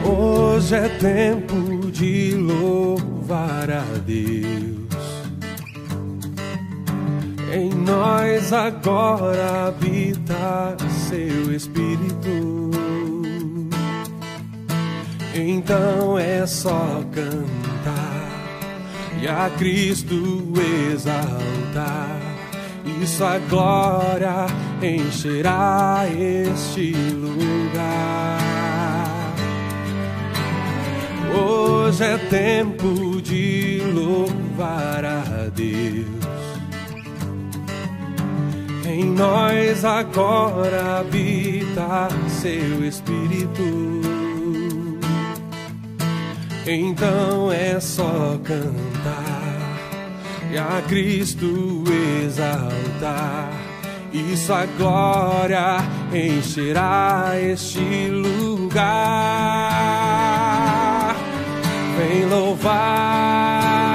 Hoje 0.04 0.74
é 0.74 0.88
tempo 0.98 1.77
de 1.90 2.34
louvar 2.34 3.70
a 3.70 3.84
Deus. 4.04 4.88
Em 7.52 7.70
nós 7.70 8.52
agora 8.52 9.68
habita 9.68 10.76
seu 11.08 11.54
Espírito. 11.54 12.70
Então 15.34 16.18
é 16.18 16.46
só 16.46 17.02
cantar 17.12 18.18
e 19.20 19.26
a 19.26 19.50
Cristo 19.56 20.52
exaltar. 20.92 22.20
Isso 23.02 23.24
a 23.24 23.38
glória 23.38 24.46
encherá 24.82 26.04
este 26.08 26.92
lugar. 26.92 28.47
Hoje 31.88 32.04
é 32.04 32.18
tempo 32.18 33.22
de 33.22 33.80
louvar 33.94 35.02
a 35.06 35.48
Deus. 35.54 36.06
Em 38.86 39.06
nós 39.06 39.86
agora 39.86 40.98
habita 40.98 42.10
seu 42.28 42.84
Espírito. 42.84 43.62
então 46.66 47.50
é 47.50 47.80
só 47.80 48.38
cantar 48.44 49.80
e 50.52 50.58
a 50.58 50.82
Cristo 50.86 51.84
exaltar. 52.22 53.50
E 54.12 54.36
sua 54.36 54.66
glória 54.76 55.78
encherá 56.12 57.32
este 57.40 58.10
lugar. 58.10 60.07
Vem 61.98 62.26
louvar. 62.26 63.87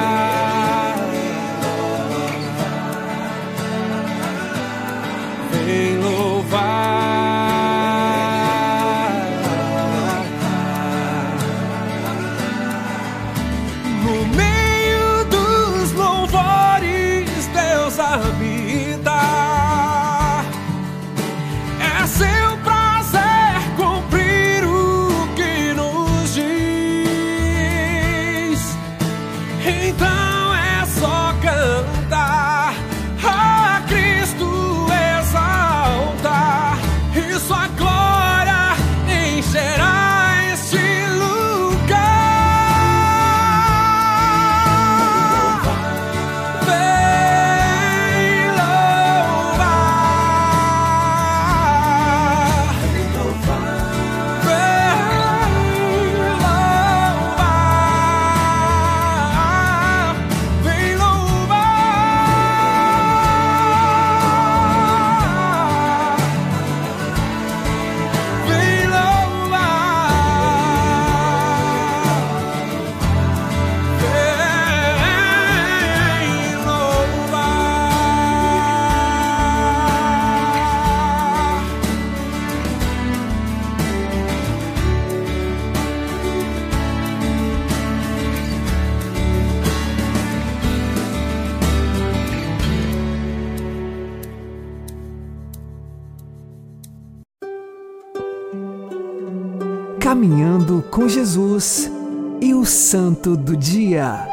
Santo 103.23 103.37
do 103.37 103.55
Dia. 103.55 104.27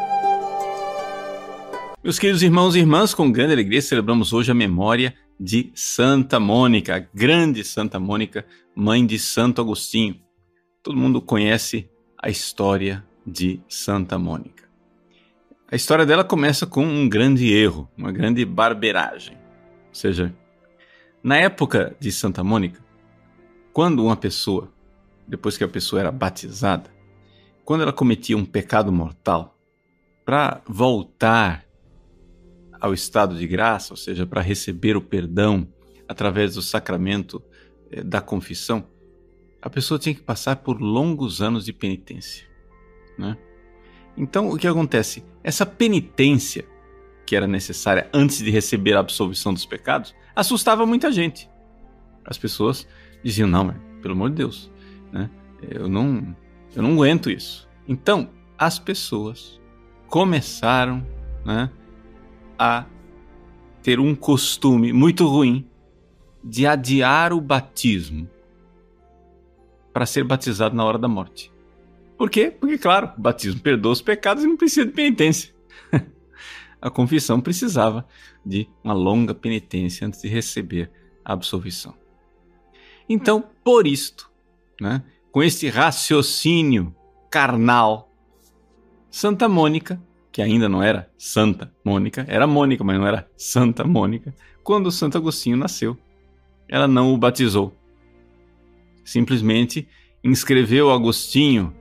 Meus 2.02 2.18
queridos 2.18 2.42
irmãos 2.42 2.74
e 2.74 2.80
irmãs, 2.80 3.14
com 3.14 3.30
grande 3.30 3.52
alegria 3.52 3.80
celebramos 3.80 4.32
hoje 4.32 4.50
a 4.50 4.54
memória 4.54 5.14
de 5.38 5.70
Santa 5.76 6.40
Mônica, 6.40 6.96
a 6.96 6.98
grande 6.98 7.62
Santa 7.62 8.00
Mônica, 8.00 8.44
mãe 8.74 9.06
de 9.06 9.16
Santo 9.16 9.60
Agostinho. 9.60 10.20
Todo 10.82 10.98
mundo 10.98 11.22
conhece 11.22 11.88
a 12.20 12.30
história 12.30 13.04
de 13.24 13.60
Santa 13.68 14.18
Mônica. 14.18 14.64
A 15.70 15.76
história 15.76 16.04
dela 16.04 16.24
começa 16.24 16.66
com 16.66 16.84
um 16.84 17.08
grande 17.08 17.52
erro, 17.52 17.88
uma 17.96 18.10
grande 18.10 18.44
barberagem. 18.44 19.36
Ou 19.36 19.94
seja, 19.94 20.34
na 21.22 21.36
época 21.36 21.94
de 22.00 22.10
Santa 22.10 22.42
Mônica, 22.42 22.84
quando 23.72 24.04
uma 24.04 24.16
pessoa, 24.16 24.68
depois 25.28 25.56
que 25.56 25.62
a 25.62 25.68
pessoa 25.68 26.00
era 26.00 26.10
batizada, 26.10 26.90
quando 27.70 27.82
ela 27.82 27.92
cometia 27.92 28.36
um 28.36 28.44
pecado 28.44 28.90
mortal, 28.90 29.56
para 30.24 30.60
voltar 30.66 31.64
ao 32.80 32.92
estado 32.92 33.38
de 33.38 33.46
graça, 33.46 33.92
ou 33.92 33.96
seja, 33.96 34.26
para 34.26 34.40
receber 34.40 34.96
o 34.96 35.00
perdão 35.00 35.68
através 36.08 36.56
do 36.56 36.62
sacramento 36.62 37.40
eh, 37.92 38.02
da 38.02 38.20
confissão, 38.20 38.88
a 39.62 39.70
pessoa 39.70 40.00
tinha 40.00 40.12
que 40.12 40.20
passar 40.20 40.56
por 40.56 40.80
longos 40.80 41.40
anos 41.40 41.64
de 41.64 41.72
penitência. 41.72 42.44
Né? 43.16 43.38
Então, 44.16 44.50
o 44.50 44.56
que 44.56 44.66
acontece? 44.66 45.22
Essa 45.44 45.64
penitência 45.64 46.66
que 47.24 47.36
era 47.36 47.46
necessária 47.46 48.10
antes 48.12 48.38
de 48.38 48.50
receber 48.50 48.94
a 48.94 48.98
absolvição 48.98 49.54
dos 49.54 49.64
pecados 49.64 50.12
assustava 50.34 50.84
muita 50.84 51.12
gente. 51.12 51.48
As 52.24 52.36
pessoas 52.36 52.84
diziam: 53.22 53.48
Não, 53.48 53.62
mas, 53.62 53.76
pelo 54.02 54.14
amor 54.14 54.30
de 54.30 54.36
Deus, 54.38 54.72
né? 55.12 55.30
eu, 55.70 55.88
não, 55.88 56.34
eu 56.74 56.82
não 56.82 56.92
aguento 56.92 57.30
isso. 57.30 57.68
Então, 57.86 58.30
as 58.56 58.78
pessoas 58.78 59.60
começaram 60.06 61.06
né, 61.44 61.70
a 62.58 62.84
ter 63.82 63.98
um 63.98 64.14
costume 64.14 64.92
muito 64.92 65.26
ruim 65.26 65.68
de 66.42 66.66
adiar 66.66 67.32
o 67.32 67.40
batismo 67.40 68.28
para 69.92 70.06
ser 70.06 70.24
batizado 70.24 70.74
na 70.74 70.84
hora 70.84 70.98
da 70.98 71.08
morte. 71.08 71.52
Por 72.16 72.30
quê? 72.30 72.50
Porque, 72.50 72.78
claro, 72.78 73.12
o 73.16 73.20
batismo 73.20 73.60
perdoa 73.60 73.92
os 73.92 74.02
pecados 74.02 74.44
e 74.44 74.46
não 74.46 74.56
precisa 74.56 74.86
de 74.86 74.92
penitência. 74.92 75.54
a 76.80 76.90
confissão 76.90 77.40
precisava 77.40 78.06
de 78.44 78.68
uma 78.84 78.92
longa 78.92 79.34
penitência 79.34 80.06
antes 80.06 80.20
de 80.20 80.28
receber 80.28 80.90
a 81.24 81.32
absolvição. 81.32 81.94
Então, 83.08 83.44
por 83.64 83.86
isto, 83.86 84.30
né, 84.80 85.02
com 85.32 85.42
este 85.42 85.68
raciocínio 85.68 86.94
carnal, 87.30 88.10
Santa 89.10 89.48
Mônica, 89.48 90.00
que 90.32 90.42
ainda 90.42 90.68
não 90.68 90.82
era 90.82 91.10
Santa 91.18 91.72
Mônica, 91.84 92.24
era 92.28 92.46
Mônica, 92.46 92.84
mas 92.84 92.98
não 92.98 93.06
era 93.06 93.28
Santa 93.36 93.84
Mônica, 93.84 94.34
quando 94.62 94.90
Santo 94.90 95.18
Agostinho 95.18 95.56
nasceu, 95.56 95.98
ela 96.68 96.86
não 96.86 97.12
o 97.12 97.18
batizou. 97.18 97.76
Simplesmente 99.04 99.88
inscreveu 100.22 100.90
Agostinho 100.90 101.74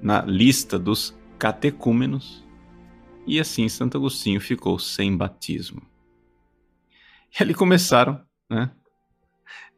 na 0.00 0.22
lista 0.22 0.78
dos 0.78 1.16
catecúmenos 1.38 2.44
e 3.26 3.38
assim 3.38 3.68
Santo 3.68 3.96
Agostinho 3.96 4.40
ficou 4.40 4.78
sem 4.78 5.16
batismo. 5.16 5.82
E 7.38 7.42
ali 7.42 7.54
começaram 7.54 8.20
né, 8.48 8.70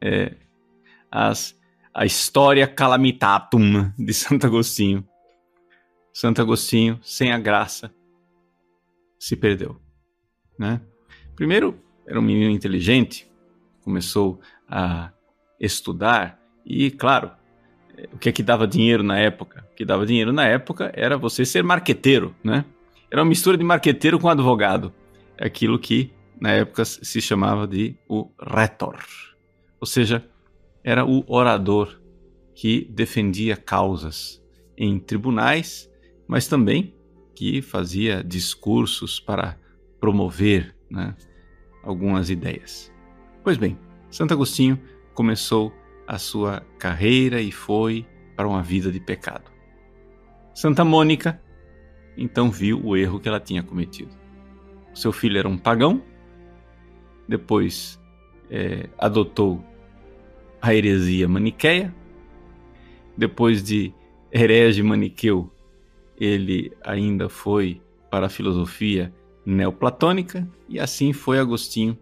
é, 0.01 0.35
as, 1.11 1.57
a 1.97 2.05
história 2.05 2.67
calamitatum 2.67 3.91
de 3.97 4.13
Santo 4.13 4.45
Agostinho. 4.45 5.03
Santo 6.13 6.39
Agostinho, 6.39 6.99
sem 7.01 7.31
a 7.31 7.39
graça, 7.39 7.91
se 9.17 9.35
perdeu. 9.35 9.81
Né? 10.59 10.79
Primeiro, 11.35 11.81
era 12.05 12.19
um 12.19 12.21
menino 12.21 12.51
inteligente, 12.51 13.27
começou 13.81 14.39
a 14.69 15.09
estudar 15.59 16.39
e, 16.63 16.91
claro, 16.91 17.31
o 18.13 18.17
que 18.19 18.29
é 18.29 18.31
que 18.31 18.43
dava 18.43 18.67
dinheiro 18.67 19.01
na 19.01 19.17
época? 19.17 19.67
O 19.71 19.75
que 19.75 19.83
dava 19.83 20.05
dinheiro 20.05 20.31
na 20.31 20.45
época 20.45 20.91
era 20.93 21.17
você 21.17 21.43
ser 21.43 21.63
marqueteiro, 21.63 22.35
né? 22.43 22.63
Era 23.09 23.23
uma 23.23 23.29
mistura 23.29 23.57
de 23.57 23.63
marqueteiro 23.63 24.19
com 24.19 24.29
advogado. 24.29 24.93
É 25.35 25.47
aquilo 25.47 25.79
que 25.79 26.13
na 26.39 26.51
época 26.51 26.85
se 26.85 27.19
chamava 27.19 27.65
de 27.65 27.95
o 28.07 28.29
retor. 28.39 29.03
Ou 29.81 29.87
seja, 29.87 30.23
era 30.87 31.05
o 31.05 31.21
orador 31.27 31.99
que 32.55 32.85
defendia 32.89 33.57
causas 33.57 34.41
em 34.77 34.97
tribunais, 34.97 35.91
mas 36.25 36.47
também 36.47 36.95
que 37.35 37.61
fazia 37.61 38.23
discursos 38.23 39.19
para 39.19 39.59
promover 39.99 40.73
né, 40.89 41.13
algumas 41.83 42.29
ideias. 42.29 42.89
Pois 43.43 43.57
bem, 43.57 43.77
Santo 44.09 44.33
Agostinho 44.33 44.79
começou 45.13 45.73
a 46.07 46.17
sua 46.17 46.61
carreira 46.79 47.41
e 47.41 47.51
foi 47.51 48.05
para 48.33 48.47
uma 48.47 48.63
vida 48.63 48.89
de 48.89 49.01
pecado. 49.01 49.51
Santa 50.55 50.85
Mônica 50.85 51.37
então 52.15 52.49
viu 52.49 52.81
o 52.81 52.95
erro 52.95 53.19
que 53.19 53.27
ela 53.27 53.41
tinha 53.41 53.61
cometido. 53.61 54.15
Seu 54.93 55.11
filho 55.11 55.37
era 55.37 55.49
um 55.49 55.57
pagão, 55.57 56.01
depois 57.27 58.01
é, 58.49 58.89
adotou 58.97 59.61
a 60.61 60.73
heresia 60.73 61.27
maniqueia, 61.27 61.93
depois 63.15 63.63
de 63.63 63.93
herege 64.31 64.83
maniqueu 64.83 65.51
ele 66.19 66.71
ainda 66.83 67.29
foi 67.29 67.81
para 68.09 68.25
a 68.25 68.29
filosofia 68.29 69.13
neoplatônica 69.45 70.47
e 70.67 70.79
assim 70.79 71.13
foi 71.13 71.39
Agostinho 71.39 71.97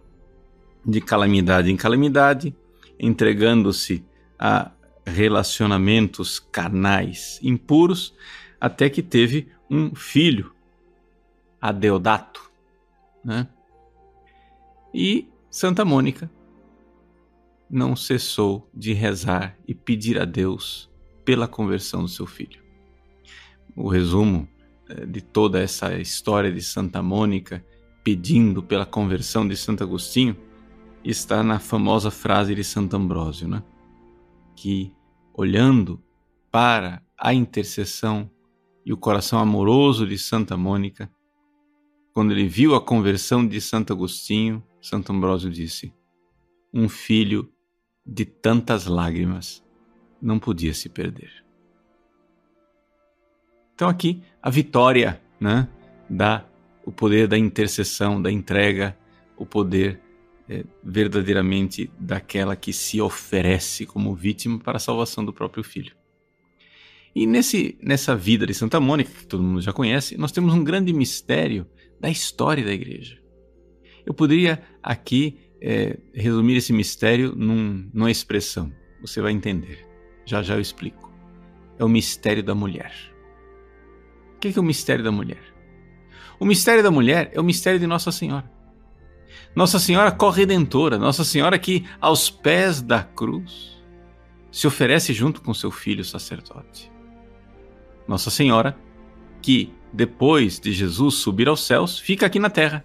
de 0.86 1.02
calamidade 1.02 1.72
em 1.72 1.76
calamidade, 1.76 2.56
entregando-se 2.98 4.04
a 4.40 4.72
relacionamentos 5.06 6.40
carnais 6.40 7.40
impuros, 7.44 8.16
até 8.60 8.90
que 8.90 9.04
teve 9.04 9.48
um 9.70 9.94
filho, 9.94 10.54
Adeodato, 11.62 12.52
né? 13.24 13.48
E 14.94 15.28
Santa 15.50 15.84
Mônica 15.84 16.30
não 17.70 17.96
cessou 17.96 18.70
de 18.74 18.94
rezar 18.94 19.58
e 19.68 19.74
pedir 19.74 20.20
a 20.20 20.26
Deus 20.26 20.90
pela 21.24 21.48
conversão 21.48 22.02
do 22.02 22.08
seu 22.08 22.26
filho. 22.26 22.64
O 23.76 23.90
resumo 23.90 24.48
eh, 24.90 25.06
de 25.06 25.22
toda 25.22 25.60
essa 25.60 25.98
história 25.98 26.52
de 26.52 26.62
Santa 26.62 27.02
Mônica 27.02 27.66
pedindo 28.04 28.62
pela 28.62 28.86
conversão 28.86 29.48
de 29.48 29.58
Santo 29.58 29.84
Agostinho 29.84 30.38
está 31.04 31.44
na 31.44 31.60
famosa 31.60 32.12
frase 32.12 32.54
de 32.54 32.64
Santo 32.64 32.96
Ambrósio, 32.96 33.48
né? 33.48 33.64
que 34.56 34.94
olhando 35.34 36.02
para 36.52 37.04
a 37.18 37.34
intercessão 37.34 38.30
e 38.86 38.94
o 38.94 38.98
coração 38.98 39.40
amoroso 39.40 40.08
de 40.08 40.18
Santa 40.18 40.56
Mônica, 40.56 41.12
quando 42.14 42.32
ele 42.32 42.48
viu 42.48 42.76
a 42.76 42.82
conversão 42.82 43.46
de 43.46 43.60
Santo 43.60 43.92
Agostinho, 43.92 44.64
Santo 44.80 45.12
Ambrósio 45.12 45.50
disse: 45.50 45.94
Um 46.74 46.88
filho 46.88 47.52
de 48.06 48.26
tantas 48.26 48.86
lágrimas 48.86 49.64
não 50.22 50.40
podia 50.40 50.74
se 50.74 50.90
perder. 50.90 51.32
Então 53.74 53.90
aqui 53.90 54.22
a 54.42 54.50
vitória, 54.50 55.22
né, 55.40 55.68
da 56.10 56.46
o 56.86 56.92
poder 56.92 57.28
da 57.28 57.38
intercessão, 57.38 58.22
da 58.22 58.32
entrega, 58.32 58.96
o 59.36 59.46
poder 59.46 60.00
é, 60.48 60.64
verdadeiramente 60.84 61.90
daquela 62.00 62.56
que 62.56 62.72
se 62.72 63.02
oferece 63.02 63.86
como 63.86 64.14
vítima 64.14 64.60
para 64.60 64.78
a 64.78 64.80
salvação 64.80 65.26
do 65.26 65.34
próprio 65.34 65.64
filho. 65.64 65.96
E 67.16 67.26
nesse, 67.26 67.78
nessa 67.82 68.16
vida 68.16 68.46
de 68.46 68.54
Santa 68.54 68.80
Mônica, 68.80 69.10
que 69.10 69.26
todo 69.26 69.42
mundo 69.42 69.62
já 69.62 69.74
conhece, 69.74 70.18
nós 70.18 70.32
temos 70.32 70.54
um 70.54 70.64
grande 70.64 70.94
mistério 70.94 71.66
da 72.00 72.10
história 72.10 72.64
da 72.64 72.74
igreja. 72.74 73.18
Eu 74.06 74.14
poderia 74.14 74.62
aqui 74.84 75.40
é, 75.62 75.98
resumir 76.14 76.58
esse 76.58 76.74
mistério 76.74 77.34
num, 77.36 77.90
numa 77.94 78.12
expressão, 78.12 78.72
você 79.02 79.22
vai 79.22 79.32
entender. 79.32 79.86
Já 80.26 80.42
já 80.42 80.56
eu 80.56 80.62
explico. 80.62 81.12
É 81.78 81.84
o 81.84 81.90
mistério 81.90 82.44
da 82.44 82.56
mulher. 82.56 82.94
O 84.36 84.40
que 84.40 84.58
é 84.58 84.62
o 84.62 84.64
mistério 84.64 85.04
da 85.04 85.12
mulher? 85.12 85.42
O 86.40 86.46
mistério 86.46 86.84
da 86.84 86.92
mulher 86.92 87.32
é 87.34 87.40
o 87.40 87.44
mistério 87.44 87.80
de 87.80 87.88
Nossa 87.88 88.12
Senhora. 88.12 88.52
Nossa 89.56 89.80
Senhora 89.80 90.12
corredentora, 90.12 90.98
Nossa 90.98 91.24
Senhora 91.24 91.58
que, 91.58 91.86
aos 92.00 92.30
pés 92.30 92.82
da 92.82 93.04
cruz, 93.04 93.82
se 94.52 94.68
oferece 94.68 95.14
junto 95.14 95.42
com 95.42 95.54
seu 95.54 95.72
filho 95.72 96.04
sacerdote. 96.04 96.92
Nossa 98.08 98.30
Senhora 98.30 98.78
que, 99.42 99.72
depois 99.94 100.60
de 100.60 100.74
Jesus 100.74 101.16
subir 101.16 101.48
aos 101.48 101.66
céus, 101.66 102.00
fica 102.00 102.26
aqui 102.26 102.40
na 102.40 102.50
terra. 102.50 102.84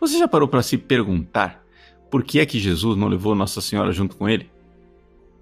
Você 0.00 0.18
já 0.18 0.28
parou 0.28 0.48
para 0.48 0.62
se 0.62 0.78
perguntar 0.78 1.64
por 2.10 2.24
que 2.24 2.40
é 2.40 2.46
que 2.46 2.58
Jesus 2.58 2.96
não 2.96 3.08
levou 3.08 3.34
Nossa 3.34 3.60
Senhora 3.60 3.92
junto 3.92 4.16
com 4.16 4.28
ele? 4.28 4.50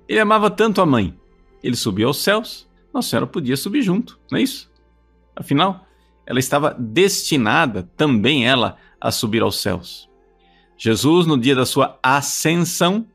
Ele 0.08 0.20
amava 0.20 0.50
tanto 0.50 0.80
a 0.80 0.86
mãe. 0.86 1.14
Ele 1.62 1.76
subiu 1.76 2.08
aos 2.08 2.18
céus, 2.18 2.68
Nossa 2.92 3.10
Senhora 3.10 3.26
podia 3.26 3.56
subir 3.56 3.82
junto, 3.82 4.18
não 4.30 4.38
é 4.38 4.42
isso? 4.42 4.70
Afinal, 5.34 5.86
ela 6.24 6.38
estava 6.38 6.74
destinada 6.78 7.82
também 7.96 8.46
ela 8.46 8.76
a 9.00 9.10
subir 9.10 9.42
aos 9.42 9.60
céus. 9.60 10.08
Jesus, 10.76 11.26
no 11.26 11.38
dia 11.38 11.54
da 11.54 11.64
sua 11.64 11.98
ascensão, 12.02 13.06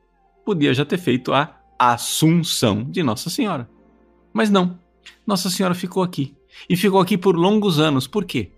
podia 0.44 0.74
já 0.74 0.84
ter 0.84 0.98
feito 0.98 1.32
a 1.32 1.54
assunção 1.78 2.84
de 2.84 3.02
Nossa 3.02 3.30
Senhora. 3.30 3.68
Mas 4.32 4.50
não. 4.50 4.78
Nossa 5.26 5.50
Senhora 5.50 5.74
ficou 5.74 6.02
aqui. 6.02 6.34
E 6.68 6.76
ficou 6.76 7.00
aqui 7.00 7.16
por 7.16 7.36
longos 7.36 7.78
anos. 7.78 8.06
Por 8.06 8.24
quê? 8.24 8.50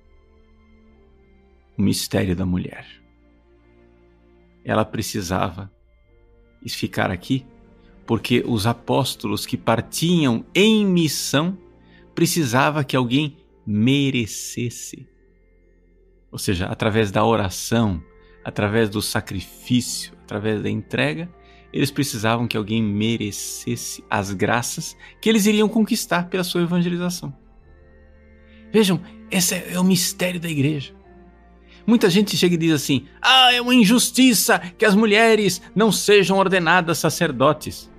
O 1.77 1.83
mistério 1.83 2.35
da 2.35 2.47
mulher. 2.47 3.04
Ela 4.65 4.85
precisava 4.85 5.71
ficar 6.67 7.11
aqui 7.11 7.45
porque 8.07 8.43
os 8.47 8.67
apóstolos 8.67 9.47
que 9.47 9.57
partiam 9.57 10.45
em 10.55 10.85
missão 10.85 11.57
precisava 12.15 12.85
que 12.85 12.97
alguém 12.97 13.37
merecesse. 13.67 15.09
Ou 16.31 16.39
seja, 16.39 16.67
através 16.67 17.11
da 17.11 17.25
oração, 17.25 18.03
através 18.45 18.91
do 18.91 19.01
sacrifício, 19.01 20.13
através 20.23 20.63
da 20.63 20.71
entrega, 20.71 21.33
eles 21.73 21.91
precisavam 21.91 22.47
que 22.47 22.57
alguém 22.57 22.83
merecesse 22.83 24.05
as 24.09 24.33
graças 24.33 24.97
que 25.21 25.29
eles 25.29 25.47
iriam 25.47 25.69
conquistar 25.69 26.29
pela 26.29 26.45
sua 26.45 26.63
evangelização. 26.63 27.35
Vejam, 28.73 29.01
esse 29.31 29.55
é 29.55 29.79
o 29.79 29.85
mistério 29.85 30.39
da 30.39 30.49
igreja. 30.49 30.95
Muita 31.87 32.09
gente 32.09 32.37
chega 32.37 32.55
e 32.55 32.59
diz 32.59 32.73
assim: 32.73 33.07
ah, 33.21 33.53
é 33.53 33.61
uma 33.61 33.75
injustiça 33.75 34.59
que 34.59 34.85
as 34.85 34.95
mulheres 34.95 35.61
não 35.75 35.93
sejam 35.93 36.39
ordenadas 36.39 36.99
sacerdotes. 36.99 37.91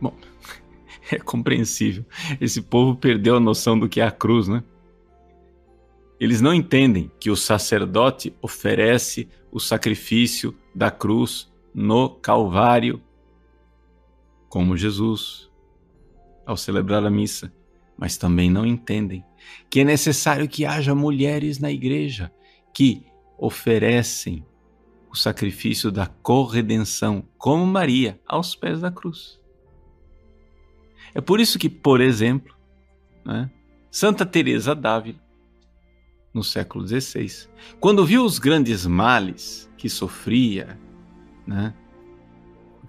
Bom, 0.00 0.14
é 1.10 1.18
compreensível. 1.18 2.04
Esse 2.40 2.60
povo 2.60 2.96
perdeu 2.96 3.36
a 3.36 3.40
noção 3.40 3.78
do 3.78 3.88
que 3.88 4.00
é 4.00 4.04
a 4.04 4.10
cruz, 4.10 4.48
né? 4.48 4.62
Eles 6.18 6.40
não 6.40 6.54
entendem 6.54 7.10
que 7.20 7.30
o 7.30 7.36
sacerdote 7.36 8.34
oferece 8.40 9.28
o 9.50 9.60
sacrifício 9.60 10.56
da 10.74 10.90
cruz 10.90 11.52
no 11.74 12.08
Calvário, 12.08 13.02
como 14.48 14.76
Jesus, 14.76 15.50
ao 16.46 16.56
celebrar 16.56 17.04
a 17.04 17.10
missa, 17.10 17.52
mas 17.96 18.16
também 18.16 18.50
não 18.50 18.64
entendem 18.64 19.24
que 19.68 19.80
é 19.80 19.84
necessário 19.84 20.48
que 20.48 20.64
haja 20.64 20.94
mulheres 20.94 21.58
na 21.58 21.70
igreja 21.70 22.32
que 22.74 23.06
oferecem 23.38 24.44
o 25.10 25.16
sacrifício 25.16 25.92
da 25.92 26.06
corredenção, 26.06 27.24
como 27.38 27.64
Maria, 27.64 28.20
aos 28.26 28.54
pés 28.56 28.80
da 28.80 28.90
cruz. 28.90 29.40
É 31.14 31.20
por 31.20 31.38
isso 31.38 31.58
que, 31.58 31.68
por 31.68 32.00
exemplo, 32.00 32.54
né, 33.24 33.48
Santa 33.90 34.26
Teresa 34.26 34.74
d'Ávila 34.74 35.22
no 36.34 36.42
século 36.42 36.84
XVI. 36.86 37.48
Quando 37.78 38.04
viu 38.04 38.24
os 38.24 38.40
grandes 38.40 38.84
males 38.84 39.70
que 39.76 39.88
sofria, 39.88 40.76
né, 41.46 41.72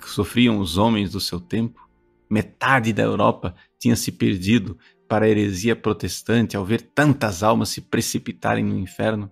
que 0.01 0.09
sofriam 0.09 0.57
os 0.57 0.77
homens 0.79 1.11
do 1.11 1.19
seu 1.19 1.39
tempo, 1.39 1.87
metade 2.27 2.91
da 2.91 3.03
Europa 3.03 3.55
tinha 3.77 3.95
se 3.95 4.11
perdido 4.11 4.77
para 5.07 5.25
a 5.25 5.29
heresia 5.29 5.75
protestante 5.75 6.57
ao 6.57 6.65
ver 6.65 6.81
tantas 6.81 7.43
almas 7.43 7.69
se 7.69 7.81
precipitarem 7.81 8.65
no 8.65 8.79
inferno. 8.79 9.31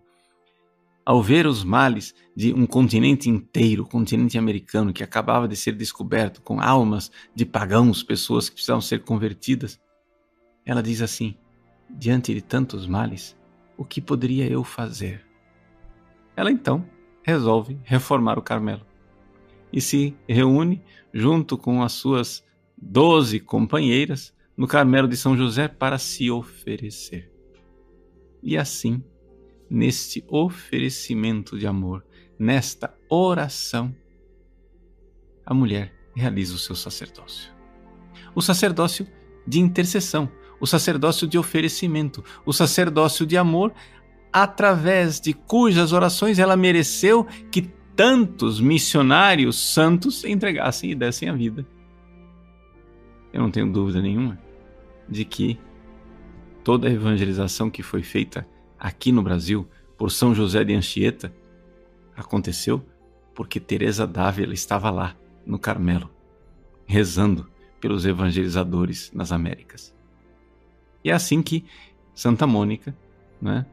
Ao 1.05 1.21
ver 1.21 1.45
os 1.45 1.63
males 1.63 2.15
de 2.35 2.53
um 2.53 2.65
continente 2.65 3.29
inteiro, 3.29 3.83
o 3.83 3.87
continente 3.87 4.37
americano, 4.37 4.93
que 4.93 5.03
acabava 5.03 5.47
de 5.47 5.55
ser 5.55 5.73
descoberto 5.73 6.41
com 6.41 6.61
almas 6.61 7.11
de 7.35 7.45
pagãos, 7.45 8.01
pessoas 8.01 8.47
que 8.47 8.55
precisavam 8.55 8.81
ser 8.81 9.03
convertidas, 9.03 9.79
ela 10.65 10.81
diz 10.81 11.01
assim: 11.01 11.35
diante 11.89 12.33
de 12.33 12.41
tantos 12.41 12.87
males, 12.87 13.37
o 13.77 13.83
que 13.83 13.99
poderia 13.99 14.47
eu 14.47 14.63
fazer? 14.63 15.25
Ela 16.35 16.51
então 16.51 16.85
resolve 17.21 17.77
reformar 17.83 18.39
o 18.39 18.41
Carmelo 18.41 18.85
e 19.71 19.81
se 19.81 20.15
reúne 20.27 20.81
junto 21.13 21.57
com 21.57 21.81
as 21.83 21.91
suas 21.93 22.43
doze 22.77 23.39
companheiras 23.39 24.33
no 24.55 24.67
Carmelo 24.67 25.07
de 25.07 25.17
São 25.17 25.35
José 25.35 25.67
para 25.67 25.97
se 25.97 26.29
oferecer. 26.29 27.31
E 28.41 28.57
assim, 28.57 29.03
neste 29.73 30.23
oferecimento 30.27 31.57
de 31.57 31.65
amor, 31.65 32.05
nesta 32.37 32.93
oração, 33.09 33.91
a 35.43 35.51
mulher 35.51 35.91
realiza 36.15 36.53
o 36.53 36.59
seu 36.59 36.75
sacerdócio. 36.75 37.51
O 38.35 38.41
sacerdócio 38.41 39.07
de 39.47 39.59
intercessão, 39.59 40.29
o 40.61 40.67
sacerdócio 40.67 41.25
de 41.25 41.39
oferecimento, 41.39 42.23
o 42.45 42.53
sacerdócio 42.53 43.25
de 43.25 43.35
amor, 43.35 43.73
através 44.31 45.19
de 45.19 45.33
cujas 45.33 45.91
orações 45.91 46.37
ela 46.37 46.55
mereceu 46.55 47.25
que 47.51 47.63
tantos 47.95 48.61
missionários 48.61 49.73
santos 49.73 50.23
entregassem 50.23 50.91
e 50.91 50.95
dessem 50.95 51.29
a 51.29 51.33
vida. 51.33 51.65
Eu 53.33 53.41
não 53.41 53.49
tenho 53.49 53.71
dúvida 53.71 53.99
nenhuma 54.03 54.39
de 55.09 55.25
que 55.25 55.59
toda 56.63 56.87
a 56.87 56.91
evangelização 56.91 57.71
que 57.71 57.81
foi 57.81 58.03
feita 58.03 58.47
aqui 58.83 59.13
no 59.13 59.23
Brasil 59.23 59.65
por 59.97 60.11
São 60.11 60.35
José 60.35 60.61
de 60.65 60.73
Anchieta 60.73 61.33
aconteceu 62.17 62.85
porque 63.33 63.57
Teresa 63.57 64.05
d'Ávila 64.05 64.53
estava 64.53 64.91
lá 64.91 65.15
no 65.45 65.57
Carmelo, 65.57 66.09
rezando 66.85 67.49
pelos 67.79 68.05
evangelizadores 68.05 69.09
nas 69.13 69.31
Américas. 69.31 69.95
E 71.01 71.09
é 71.09 71.13
assim 71.13 71.41
que 71.41 71.65
Santa 72.13 72.45
Mônica 72.45 72.95
né, 73.41 73.65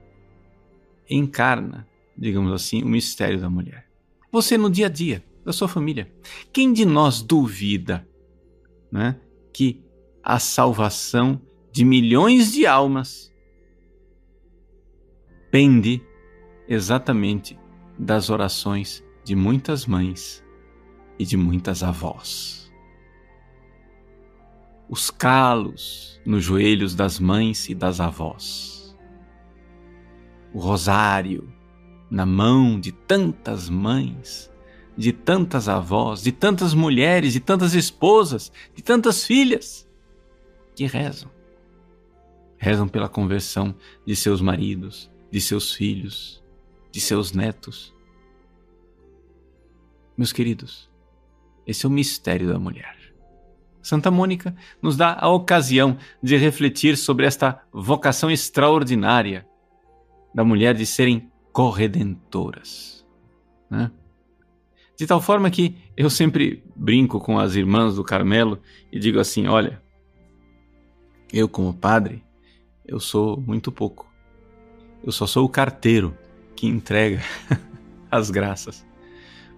encarna, 1.08 1.86
digamos 2.16 2.52
assim, 2.52 2.82
o 2.82 2.88
mistério 2.88 3.40
da 3.40 3.50
mulher. 3.50 3.88
Você 4.30 4.56
no 4.56 4.70
dia 4.70 4.86
a 4.86 4.88
dia 4.88 5.24
da 5.44 5.52
sua 5.52 5.68
família. 5.68 6.10
Quem 6.52 6.72
de 6.72 6.84
nós 6.84 7.20
duvida 7.20 8.08
né, 8.90 9.16
que 9.52 9.82
a 10.22 10.38
salvação 10.38 11.40
de 11.72 11.84
milhões 11.84 12.52
de 12.52 12.66
almas 12.66 13.29
pende 15.50 16.02
exatamente 16.68 17.58
das 17.98 18.30
orações 18.30 19.04
de 19.24 19.34
muitas 19.34 19.86
mães 19.86 20.44
e 21.18 21.24
de 21.24 21.36
muitas 21.36 21.82
avós. 21.82 22.72
Os 24.88 25.10
calos 25.10 26.20
nos 26.24 26.42
joelhos 26.42 26.94
das 26.94 27.18
mães 27.18 27.68
e 27.68 27.74
das 27.74 28.00
avós. 28.00 28.96
O 30.52 30.58
rosário 30.58 31.52
na 32.10 32.26
mão 32.26 32.80
de 32.80 32.90
tantas 32.90 33.68
mães, 33.68 34.50
de 34.96 35.12
tantas 35.12 35.68
avós, 35.68 36.22
de 36.22 36.32
tantas 36.32 36.74
mulheres, 36.74 37.32
de 37.32 37.40
tantas 37.40 37.72
esposas, 37.72 38.50
de 38.74 38.82
tantas 38.82 39.24
filhas 39.24 39.88
que 40.74 40.86
rezam. 40.86 41.30
Rezam 42.58 42.88
pela 42.88 43.08
conversão 43.08 43.74
de 44.04 44.16
seus 44.16 44.40
maridos, 44.40 45.10
de 45.30 45.40
seus 45.40 45.72
filhos, 45.72 46.42
de 46.90 47.00
seus 47.00 47.32
netos. 47.32 47.94
Meus 50.16 50.32
queridos, 50.32 50.90
esse 51.66 51.86
é 51.86 51.88
o 51.88 51.92
mistério 51.92 52.48
da 52.48 52.58
mulher. 52.58 52.98
Santa 53.82 54.10
Mônica 54.10 54.54
nos 54.82 54.96
dá 54.96 55.16
a 55.18 55.28
ocasião 55.28 55.96
de 56.22 56.36
refletir 56.36 56.96
sobre 56.96 57.26
esta 57.26 57.62
vocação 57.72 58.30
extraordinária 58.30 59.46
da 60.34 60.44
mulher 60.44 60.74
de 60.74 60.84
serem 60.84 61.30
corredentoras. 61.52 63.06
Né? 63.70 63.90
De 64.98 65.06
tal 65.06 65.20
forma 65.20 65.50
que 65.50 65.76
eu 65.96 66.10
sempre 66.10 66.62
brinco 66.76 67.20
com 67.20 67.38
as 67.38 67.54
irmãs 67.54 67.96
do 67.96 68.04
Carmelo 68.04 68.60
e 68.92 68.98
digo 68.98 69.18
assim: 69.18 69.46
olha, 69.46 69.82
eu, 71.32 71.48
como 71.48 71.72
padre, 71.72 72.22
eu 72.84 73.00
sou 73.00 73.40
muito 73.40 73.72
pouco. 73.72 74.09
Eu 75.02 75.12
só 75.12 75.26
sou 75.26 75.46
o 75.46 75.48
carteiro 75.48 76.16
que 76.54 76.66
entrega 76.66 77.22
as 78.10 78.30
graças. 78.30 78.86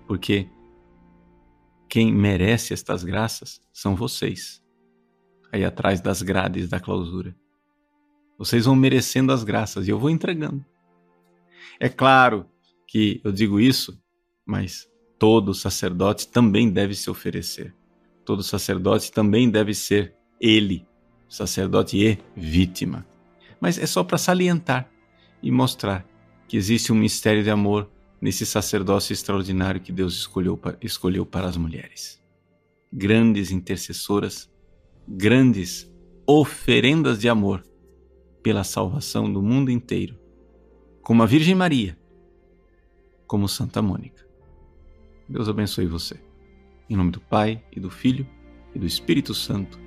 Porque 0.06 0.48
quem 1.88 2.12
merece 2.12 2.72
estas 2.72 3.02
graças 3.02 3.60
são 3.72 3.96
vocês, 3.96 4.62
aí 5.50 5.64
atrás 5.64 6.00
das 6.00 6.22
grades 6.22 6.68
da 6.68 6.78
clausura. 6.78 7.34
Vocês 8.38 8.66
vão 8.66 8.76
merecendo 8.76 9.32
as 9.32 9.42
graças 9.42 9.86
e 9.86 9.90
eu 9.90 9.98
vou 9.98 10.10
entregando. 10.10 10.64
É 11.78 11.88
claro 11.88 12.46
que 12.86 13.20
eu 13.24 13.32
digo 13.32 13.58
isso, 13.58 14.00
mas 14.46 14.88
todo 15.18 15.54
sacerdote 15.54 16.28
também 16.28 16.70
deve 16.70 16.94
se 16.94 17.10
oferecer. 17.10 17.74
Todo 18.24 18.42
sacerdote 18.42 19.10
também 19.10 19.50
deve 19.50 19.74
ser 19.74 20.14
ele, 20.40 20.86
sacerdote 21.28 21.96
e 21.96 22.18
vítima. 22.36 23.06
Mas 23.60 23.78
é 23.78 23.86
só 23.86 24.04
para 24.04 24.18
salientar 24.18 24.91
e 25.42 25.50
mostrar 25.50 26.06
que 26.46 26.56
existe 26.56 26.92
um 26.92 26.96
mistério 26.96 27.42
de 27.42 27.50
amor 27.50 27.90
nesse 28.20 28.46
sacerdócio 28.46 29.12
extraordinário 29.12 29.80
que 29.80 29.90
Deus 29.90 30.14
escolheu, 30.14 30.60
escolheu 30.80 31.26
para 31.26 31.48
as 31.48 31.56
mulheres. 31.56 32.22
Grandes 32.92 33.50
intercessoras, 33.50 34.50
grandes 35.08 35.90
oferendas 36.26 37.18
de 37.18 37.28
amor 37.28 37.64
pela 38.42 38.64
salvação 38.64 39.32
do 39.32 39.42
mundo 39.42 39.70
inteiro, 39.70 40.18
como 41.02 41.22
a 41.22 41.26
Virgem 41.26 41.54
Maria, 41.54 41.98
como 43.26 43.48
Santa 43.48 43.82
Mônica. 43.82 44.24
Deus 45.28 45.48
abençoe 45.48 45.86
você. 45.86 46.20
Em 46.88 46.96
nome 46.96 47.10
do 47.10 47.20
Pai, 47.20 47.64
e 47.72 47.80
do 47.80 47.90
Filho, 47.90 48.28
e 48.74 48.78
do 48.78 48.86
Espírito 48.86 49.34
Santo. 49.34 49.81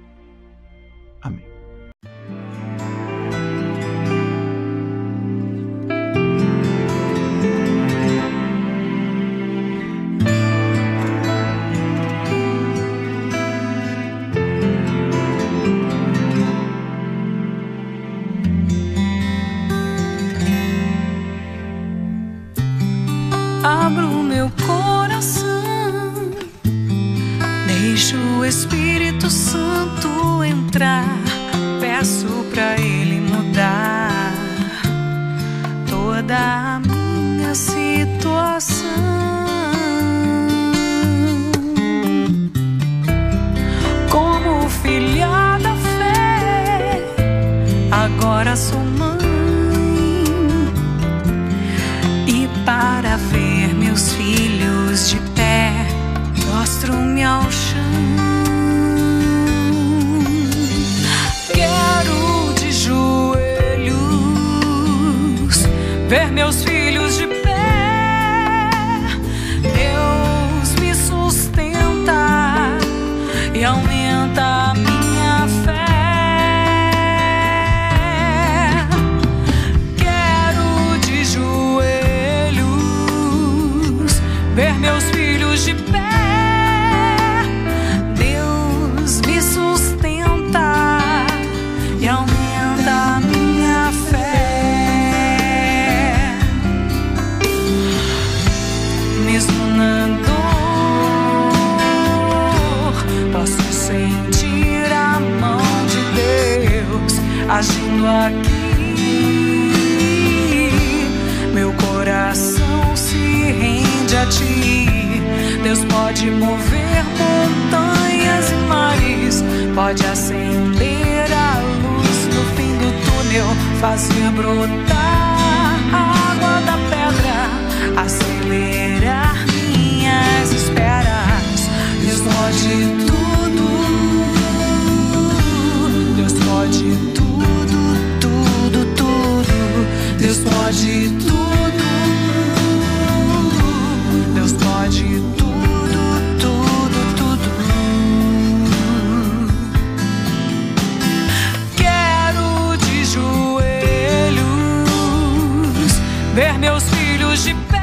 Ver 156.35 156.59
meus 156.59 156.83
filhos 156.83 157.45
de 157.45 157.53
pé. 157.53 157.74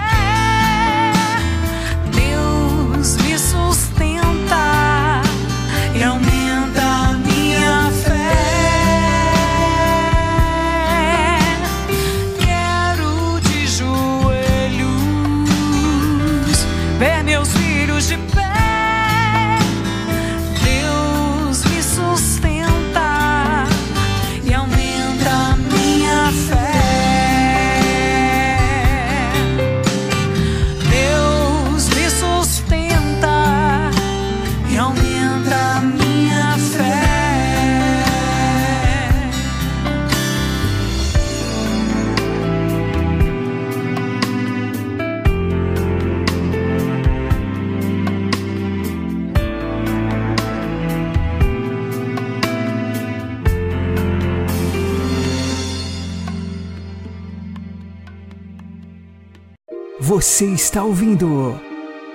Você 60.33 60.47
está 60.47 60.83
ouvindo 60.83 61.61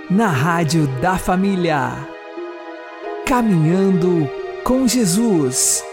na 0.10 0.26
Rádio 0.26 0.88
da 1.00 1.20
Família. 1.20 1.92
Caminhando 3.28 4.28
com 4.64 4.88
Jesus. 4.88 5.84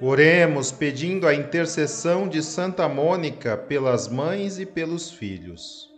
Oremos 0.00 0.70
pedindo 0.70 1.26
a 1.26 1.34
intercessão 1.34 2.28
de 2.28 2.44
Santa 2.44 2.88
Mônica 2.88 3.56
pelas 3.56 4.06
mães 4.06 4.60
e 4.60 4.64
pelos 4.64 5.10
filhos. 5.10 5.90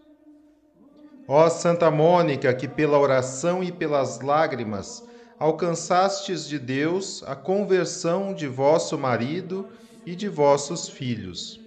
Ó 1.28 1.50
Santa 1.50 1.90
Mônica, 1.90 2.54
que 2.54 2.66
pela 2.66 2.98
oração 2.98 3.62
e 3.62 3.70
pelas 3.70 4.22
lágrimas 4.22 5.06
alcançastes 5.38 6.48
de 6.48 6.58
Deus 6.58 7.22
a 7.26 7.36
conversão 7.36 8.32
de 8.32 8.48
vosso 8.48 8.96
marido 8.96 9.68
e 10.06 10.16
de 10.16 10.26
vossos 10.26 10.88
filhos, 10.88 11.65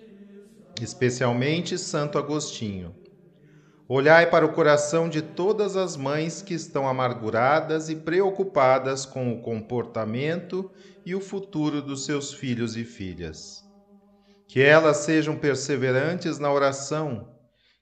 especialmente 0.83 1.77
Santo 1.77 2.17
Agostinho. 2.17 2.95
Olhai 3.91 4.29
para 4.29 4.45
o 4.45 4.53
coração 4.53 5.09
de 5.09 5.19
todas 5.19 5.75
as 5.75 5.97
mães 5.97 6.43
que 6.43 6.53
estão 6.53 6.87
amarguradas 6.87 7.89
e 7.89 7.95
preocupadas 7.95 9.03
com 9.03 9.33
o 9.33 9.41
comportamento 9.41 10.69
e 11.03 11.15
o 11.15 11.19
futuro 11.19 11.81
dos 11.81 12.05
seus 12.05 12.31
filhos 12.31 12.77
e 12.77 12.83
filhas. 12.83 13.63
Que 14.47 14.61
elas 14.61 14.97
sejam 14.97 15.35
perseverantes 15.35 16.37
na 16.37 16.53
oração, 16.53 17.29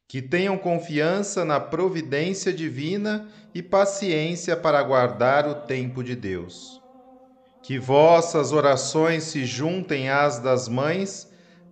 que 0.08 0.22
tenham 0.22 0.58
confiança 0.58 1.44
na 1.44 1.60
providência 1.60 2.54
divina 2.54 3.28
e 3.54 3.62
paciência 3.62 4.56
para 4.56 4.80
aguardar 4.80 5.46
o 5.46 5.56
tempo 5.56 6.02
de 6.02 6.16
Deus. 6.16 6.82
Que 7.62 7.78
vossas 7.78 8.54
orações 8.54 9.24
se 9.24 9.46
juntem 9.46 10.10
às 10.10 10.40
das 10.40 10.70
mães 10.70 11.27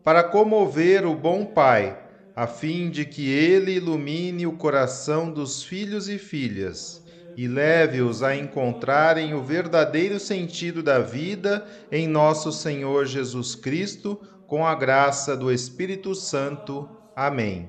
para 0.05 0.23
comover 0.23 1.03
o 1.03 1.15
bom 1.15 1.43
Pai 1.43 1.99
a 2.35 2.45
fim 2.45 2.91
de 2.91 3.05
que 3.05 3.27
ele 3.27 3.71
ilumine 3.71 4.45
o 4.45 4.51
coração 4.55 5.31
dos 5.31 5.63
filhos 5.63 6.07
e 6.07 6.19
filhas 6.19 7.03
e 7.35 7.47
leve-os 7.47 8.21
a 8.21 8.35
encontrarem 8.35 9.33
o 9.33 9.41
verdadeiro 9.41 10.19
sentido 10.19 10.83
da 10.83 10.99
vida 10.99 11.65
em 11.91 12.07
nosso 12.07 12.51
Senhor 12.51 13.07
Jesus 13.07 13.55
Cristo, 13.55 14.21
com 14.45 14.65
a 14.65 14.75
graça 14.75 15.35
do 15.35 15.51
Espírito 15.51 16.13
Santo. 16.13 16.87
Amém. 17.15 17.67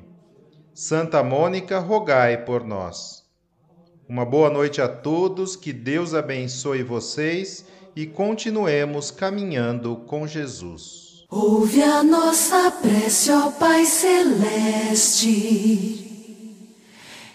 Santa 0.74 1.22
Mônica, 1.22 1.78
rogai 1.78 2.44
por 2.44 2.62
nós. 2.62 3.24
Uma 4.06 4.26
boa 4.26 4.50
noite 4.50 4.82
a 4.82 4.86
todos, 4.86 5.56
que 5.56 5.72
Deus 5.72 6.12
abençoe 6.12 6.82
vocês 6.82 7.66
e 7.96 8.06
continuemos 8.06 9.10
caminhando 9.10 9.96
com 10.06 10.26
Jesus. 10.26 11.15
Ouve 11.28 11.82
a 11.82 12.04
nossa 12.04 12.70
prece, 12.70 13.32
ó 13.32 13.50
Pai 13.50 13.84
Celeste, 13.84 15.26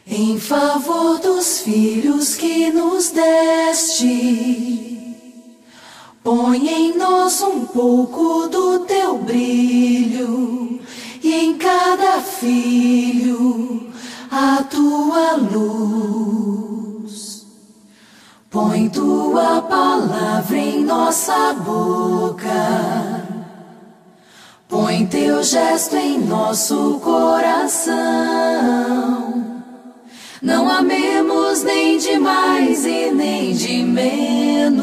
em 0.07 0.39
favor 0.39 1.19
dos 1.19 1.59
filhos 1.59 2.35
que 2.35 2.71
nos 2.71 3.09
deste. 3.09 4.07
Põe 6.23 6.69
em 6.69 6.97
nós 6.97 7.41
um 7.41 7.65
pouco 7.65 8.47
do 8.47 8.79
teu 8.85 9.17
brilho, 9.17 10.79
e 11.21 11.33
em 11.33 11.57
cada 11.57 12.21
filho 12.21 13.91
a 14.31 14.63
tua 14.63 15.33
luz. 15.33 17.45
Põe 18.49 18.87
tua 18.87 19.61
palavra 19.63 20.57
em 20.57 20.85
nossa 20.85 21.51
boca 21.55 23.30
Põe 24.71 25.05
teu 25.07 25.43
gesto 25.43 25.97
em 25.97 26.17
nosso 26.17 26.97
coração. 27.03 27.91
Não 30.41 30.71
amemos 30.71 31.61
nem 31.61 31.97
de 31.97 32.17
mais 32.17 32.85
e 32.85 33.11
nem 33.11 33.51
de 33.51 33.83
menos. 33.83 34.81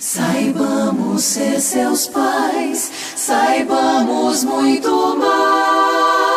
Saibamos 0.00 1.22
ser 1.22 1.60
seus 1.60 2.08
pais, 2.08 2.90
saibamos 3.14 4.42
muito 4.42 5.16
mais. 5.18 6.34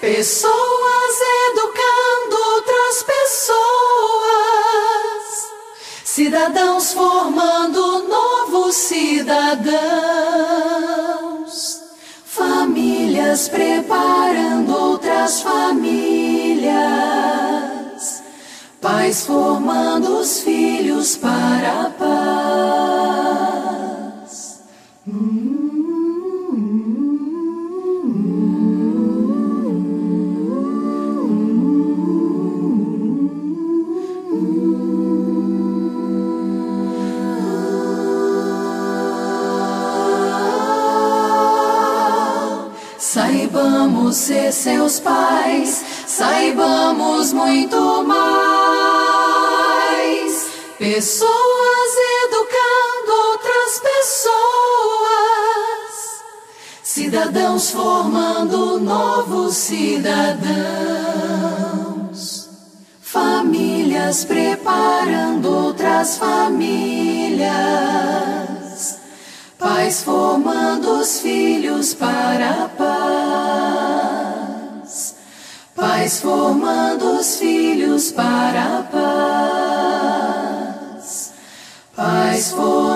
Pessoas 0.00 1.20
cidadãos 6.14 6.92
formando 6.92 8.06
novos 8.06 8.74
cidadãos, 8.74 9.72
famílias 12.26 13.48
preparando 13.48 14.76
outras 14.76 15.40
famílias, 15.40 16.74
pais 18.78 19.24
formando 19.24 20.18
os 20.18 20.40
filhos 20.40 21.16
para 21.16 21.86
a 21.86 21.90
paz. 21.98 23.01
Seus 44.62 45.00
pais, 45.00 45.84
saibamos 46.06 47.32
muito 47.32 48.04
mais. 48.04 49.02
Pessoas 50.78 51.92
educando 52.24 53.12
outras 53.32 53.80
pessoas, 53.80 55.02
cidadãos 56.84 57.72
formando 57.72 58.78
novos 58.78 59.56
cidadãos, 59.56 60.48
famílias 63.00 64.24
preparando 64.24 65.46
outras 65.46 66.18
famílias, 66.18 67.50
pais 69.58 70.04
formando 70.04 71.00
os 71.00 71.18
filhos 71.18 71.94
para 71.94 72.64
a 72.64 72.68
paz, 72.68 73.81
pais 76.02 76.20
formando 76.20 77.20
os 77.20 77.36
filhos 77.36 78.10
para 78.10 78.78
a 78.78 78.82
paz, 80.98 81.32
pais 81.94 82.50
formando. 82.50 82.91